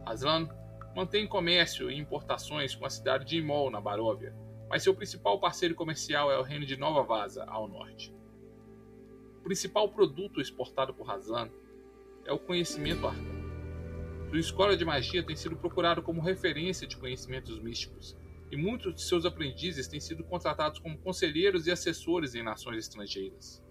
Aslan 0.05 0.47
mantém 0.95 1.27
comércio 1.27 1.91
e 1.91 1.97
importações 1.97 2.75
com 2.75 2.85
a 2.85 2.91
cidade 2.91 3.25
de 3.25 3.39
Imol, 3.39 3.71
na 3.71 3.81
Baróvia, 3.81 4.37
mas 4.69 4.83
seu 4.83 4.95
principal 4.95 5.41
parceiro 5.41 5.75
comercial 5.75 6.31
é 6.31 6.39
o 6.39 6.43
reino 6.43 6.67
de 6.67 6.77
Nova 6.77 7.03
Vaza, 7.03 7.45
ao 7.45 7.67
norte. 7.67 8.15
O 9.39 9.43
principal 9.43 9.89
produto 9.89 10.39
exportado 10.39 10.93
por 10.93 11.11
Hazan 11.11 11.51
é 12.27 12.33
o 12.33 12.39
conhecimento 12.39 13.07
arcano. 13.07 13.37
Sua 14.29 14.39
escola 14.39 14.77
de 14.77 14.85
magia 14.85 15.23
tem 15.23 15.37
sido 15.37 15.57
procurado 15.57 16.03
como 16.03 16.21
referência 16.21 16.87
de 16.87 16.97
conhecimentos 16.97 17.59
místicos, 17.61 18.17
e 18.51 18.57
muitos 18.57 18.95
de 18.95 19.03
seus 19.03 19.25
aprendizes 19.25 19.89
têm 19.89 20.01
sido 20.01 20.25
contratados 20.25 20.79
como 20.79 20.99
conselheiros 20.99 21.67
e 21.67 21.71
assessores 21.71 22.35
em 22.35 22.43
nações 22.43 22.79
estrangeiras. 22.79 23.63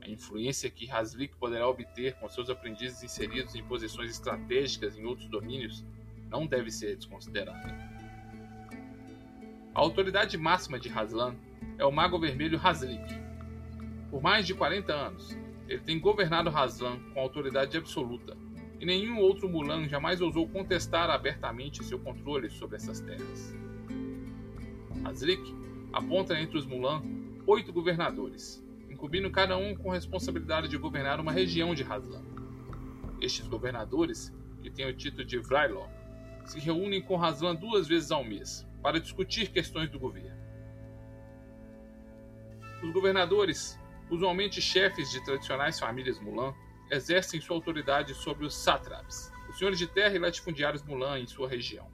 A 0.00 0.08
influência 0.08 0.70
que 0.70 0.90
Haslik 0.90 1.36
poderá 1.36 1.68
obter 1.68 2.14
com 2.14 2.28
seus 2.28 2.48
aprendizes 2.48 3.02
inseridos 3.02 3.54
em 3.54 3.64
posições 3.64 4.10
estratégicas 4.10 4.96
em 4.96 5.04
outros 5.04 5.28
domínios 5.28 5.84
não 6.30 6.46
deve 6.46 6.70
ser 6.70 6.96
desconsiderada. 6.96 7.96
A 9.74 9.80
autoridade 9.80 10.38
máxima 10.38 10.78
de 10.78 10.88
Haslan 10.88 11.36
é 11.78 11.84
o 11.84 11.92
Mago 11.92 12.18
Vermelho 12.18 12.58
Haslik. 12.62 13.04
Por 14.10 14.22
mais 14.22 14.46
de 14.46 14.54
40 14.54 14.92
anos, 14.92 15.36
ele 15.68 15.80
tem 15.80 15.98
governado 15.98 16.50
Haslan 16.50 16.98
com 17.12 17.20
autoridade 17.20 17.76
absoluta, 17.76 18.36
e 18.78 18.86
nenhum 18.86 19.18
outro 19.18 19.48
Mulan 19.48 19.88
jamais 19.88 20.20
ousou 20.20 20.48
contestar 20.48 21.10
abertamente 21.10 21.82
seu 21.84 21.98
controle 21.98 22.50
sobre 22.50 22.76
essas 22.76 23.00
terras. 23.00 23.54
Haslik 25.04 25.54
aponta 25.92 26.38
entre 26.38 26.58
os 26.58 26.66
Mulan 26.66 27.02
oito 27.46 27.72
governadores, 27.72 28.64
incumbindo 28.90 29.30
cada 29.30 29.56
um 29.56 29.74
com 29.74 29.90
responsabilidade 29.90 30.68
de 30.68 30.76
governar 30.76 31.20
uma 31.20 31.32
região 31.32 31.74
de 31.74 31.82
Haslan. 31.82 32.24
Estes 33.20 33.46
governadores, 33.46 34.34
que 34.62 34.70
têm 34.70 34.88
o 34.88 34.96
título 34.96 35.24
de 35.24 35.38
Vrylok, 35.38 35.88
se 36.44 36.58
reúnem 36.60 37.00
com 37.00 37.16
Haslan 37.16 37.54
duas 37.54 37.88
vezes 37.88 38.10
ao 38.10 38.24
mês 38.24 38.66
para 38.82 39.00
discutir 39.00 39.50
questões 39.50 39.90
do 39.90 39.98
governo. 39.98 40.36
Os 42.82 42.92
governadores, 42.92 43.78
usualmente 44.10 44.60
chefes 44.60 45.10
de 45.10 45.24
tradicionais 45.24 45.78
famílias 45.78 46.18
Mulan, 46.18 46.54
exercem 46.90 47.40
sua 47.40 47.56
autoridade 47.56 48.14
sobre 48.14 48.46
os 48.46 48.54
sátraps, 48.54 49.32
os 49.48 49.58
senhores 49.58 49.78
de 49.78 49.86
terra 49.86 50.14
e 50.14 50.18
latifundiários 50.18 50.82
Mulan 50.82 51.18
em 51.18 51.26
sua 51.26 51.48
região. 51.48 51.90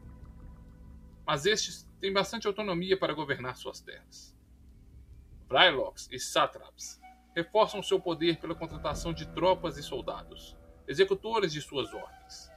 Mas 1.27 1.47
estes 1.47 1.89
têm 2.01 2.13
bastante 2.13 2.47
autonomia 2.47 2.99
para 2.99 3.15
governar 3.15 3.57
suas 3.57 3.81
terras. 3.81 4.37
Brylox 5.49 6.09
e 6.11 6.19
sátraps 6.19 7.01
reforçam 7.35 7.83
seu 7.83 8.01
poder 8.01 8.39
pela 8.39 8.55
contratação 8.55 9.13
de 9.13 9.27
tropas 9.33 9.79
e 9.79 9.83
soldados, 9.83 10.57
executores 10.87 11.53
de 11.53 11.61
suas 11.61 11.93
ordens. 11.93 12.51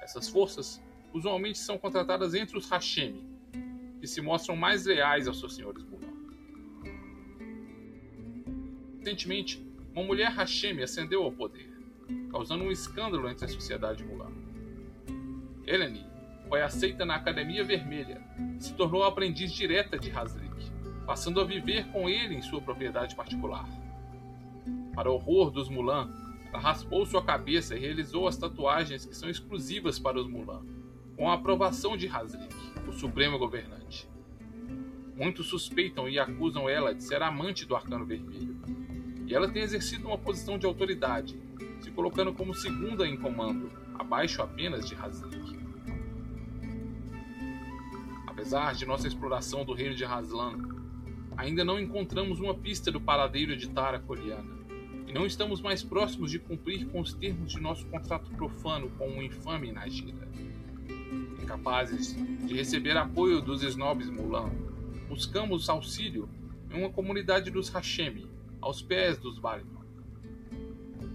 Essas 0.00 0.28
forças 0.28 0.82
usualmente 1.12 1.58
são 1.58 1.78
contratadas 1.78 2.34
entre 2.34 2.56
os 2.56 2.68
Hashemi, 2.68 3.24
que 4.00 4.06
se 4.06 4.20
mostram 4.20 4.56
mais 4.56 4.84
leais 4.84 5.28
aos 5.28 5.38
seus 5.38 5.54
senhores 5.54 5.84
Mulan. 5.84 5.95
Recentemente, 9.06 9.64
uma 9.94 10.04
mulher 10.04 10.32
Hashemi 10.32 10.82
ascendeu 10.82 11.22
ao 11.22 11.30
poder, 11.30 11.72
causando 12.28 12.64
um 12.64 12.72
escândalo 12.72 13.28
entre 13.28 13.44
a 13.44 13.48
sociedade 13.48 14.02
Mulan. 14.02 14.32
Eleni 15.64 16.04
foi 16.48 16.60
aceita 16.60 17.04
na 17.04 17.14
Academia 17.14 17.62
Vermelha 17.62 18.20
e 18.58 18.60
se 18.60 18.74
tornou 18.74 19.04
aprendiz 19.04 19.52
direta 19.52 19.96
de 19.96 20.10
Haslik, 20.10 20.72
passando 21.06 21.40
a 21.40 21.44
viver 21.44 21.86
com 21.92 22.08
ele 22.08 22.34
em 22.34 22.42
sua 22.42 22.60
propriedade 22.60 23.14
particular. 23.14 23.68
Para 24.92 25.08
o 25.08 25.14
horror 25.14 25.52
dos 25.52 25.68
Mulan, 25.68 26.12
ela 26.48 26.58
raspou 26.58 27.06
sua 27.06 27.22
cabeça 27.22 27.76
e 27.76 27.78
realizou 27.78 28.26
as 28.26 28.36
tatuagens 28.36 29.06
que 29.06 29.14
são 29.14 29.30
exclusivas 29.30 30.00
para 30.00 30.18
os 30.18 30.26
Mulan, 30.26 30.66
com 31.16 31.30
a 31.30 31.34
aprovação 31.34 31.96
de 31.96 32.08
Haslik, 32.08 32.52
o 32.88 32.92
supremo 32.92 33.38
governante. 33.38 34.08
Muitos 35.14 35.46
suspeitam 35.46 36.08
e 36.08 36.18
acusam 36.18 36.68
ela 36.68 36.92
de 36.92 37.04
ser 37.04 37.22
amante 37.22 37.64
do 37.64 37.76
Arcano 37.76 38.04
Vermelho, 38.04 38.56
e 39.26 39.34
ela 39.34 39.48
tem 39.48 39.62
exercido 39.62 40.06
uma 40.06 40.16
posição 40.16 40.56
de 40.56 40.66
autoridade, 40.66 41.36
se 41.80 41.90
colocando 41.90 42.32
como 42.32 42.54
segunda 42.54 43.06
em 43.06 43.16
comando, 43.16 43.70
abaixo 43.98 44.40
apenas 44.40 44.88
de 44.88 44.94
Haslik. 44.94 45.58
Apesar 48.26 48.74
de 48.74 48.86
nossa 48.86 49.08
exploração 49.08 49.64
do 49.64 49.72
reino 49.72 49.94
de 49.94 50.04
Haslan, 50.04 50.58
ainda 51.36 51.64
não 51.64 51.80
encontramos 51.80 52.38
uma 52.38 52.54
pista 52.54 52.92
do 52.92 53.00
paradeiro 53.00 53.56
de 53.56 53.68
Tara 53.68 53.98
Coriana 53.98 54.54
e 55.06 55.12
não 55.12 55.26
estamos 55.26 55.60
mais 55.60 55.82
próximos 55.82 56.30
de 56.30 56.38
cumprir 56.38 56.86
com 56.86 57.00
os 57.00 57.12
termos 57.12 57.52
de 57.52 57.60
nosso 57.60 57.86
contrato 57.86 58.30
profano 58.32 58.90
com 58.98 59.08
o 59.08 59.22
infame 59.22 59.72
Najira. 59.72 60.28
Incapazes 61.42 62.14
de 62.46 62.54
receber 62.54 62.96
apoio 62.96 63.40
dos 63.40 63.62
snobs 63.62 64.08
Mulan, 64.08 64.50
buscamos 65.08 65.68
auxílio 65.68 66.28
em 66.70 66.78
uma 66.78 66.90
comunidade 66.90 67.50
dos 67.50 67.68
Hashemi, 67.68 68.35
aos 68.66 68.82
pés 68.82 69.16
dos 69.16 69.38
Valinor. 69.38 69.86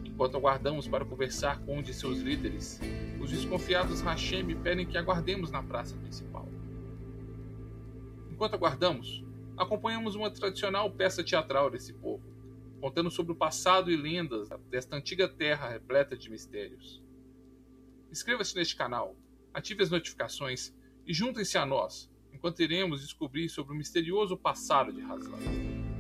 Enquanto 0.06 0.38
aguardamos 0.38 0.88
para 0.88 1.04
conversar 1.04 1.60
com 1.66 1.80
um 1.80 1.82
de 1.82 1.94
seus 1.94 2.20
líderes, 2.20 2.80
os 3.20 3.30
desconfiados 3.30 4.00
Hashemi 4.00 4.56
pedem 4.56 4.86
que 4.86 4.98
aguardemos 4.98 5.52
na 5.52 5.62
praça 5.62 5.98
principal. 5.98 6.48
Enquanto 8.32 8.54
aguardamos, 8.54 9.22
acompanhamos 9.58 10.16
uma 10.16 10.32
tradicional 10.32 10.90
peça 10.92 11.26
teatral 11.26 11.70
desse 11.70 11.92
povo, 11.92 12.24
contando 12.80 13.12
sobre 13.12 13.34
o 13.34 13.36
passado 13.36 13.92
e 13.92 13.98
lendas 13.98 14.48
desta 14.70 14.96
antiga 14.96 15.28
terra 15.28 15.68
repleta 15.68 16.16
de 16.16 16.30
mistérios. 16.30 17.04
Inscreva-se 18.10 18.56
neste 18.56 18.78
canal, 18.78 19.14
ative 19.54 19.84
as 19.84 19.90
notificações 19.90 20.74
e 21.06 21.14
juntem-se 21.14 21.58
a 21.58 21.66
nós, 21.66 22.10
enquanto 22.32 22.62
iremos 22.62 23.02
descobrir 23.02 23.50
sobre 23.50 23.74
o 23.74 23.78
misterioso 23.78 24.38
passado 24.38 24.94
de 24.94 25.02
Haslan. 25.02 25.91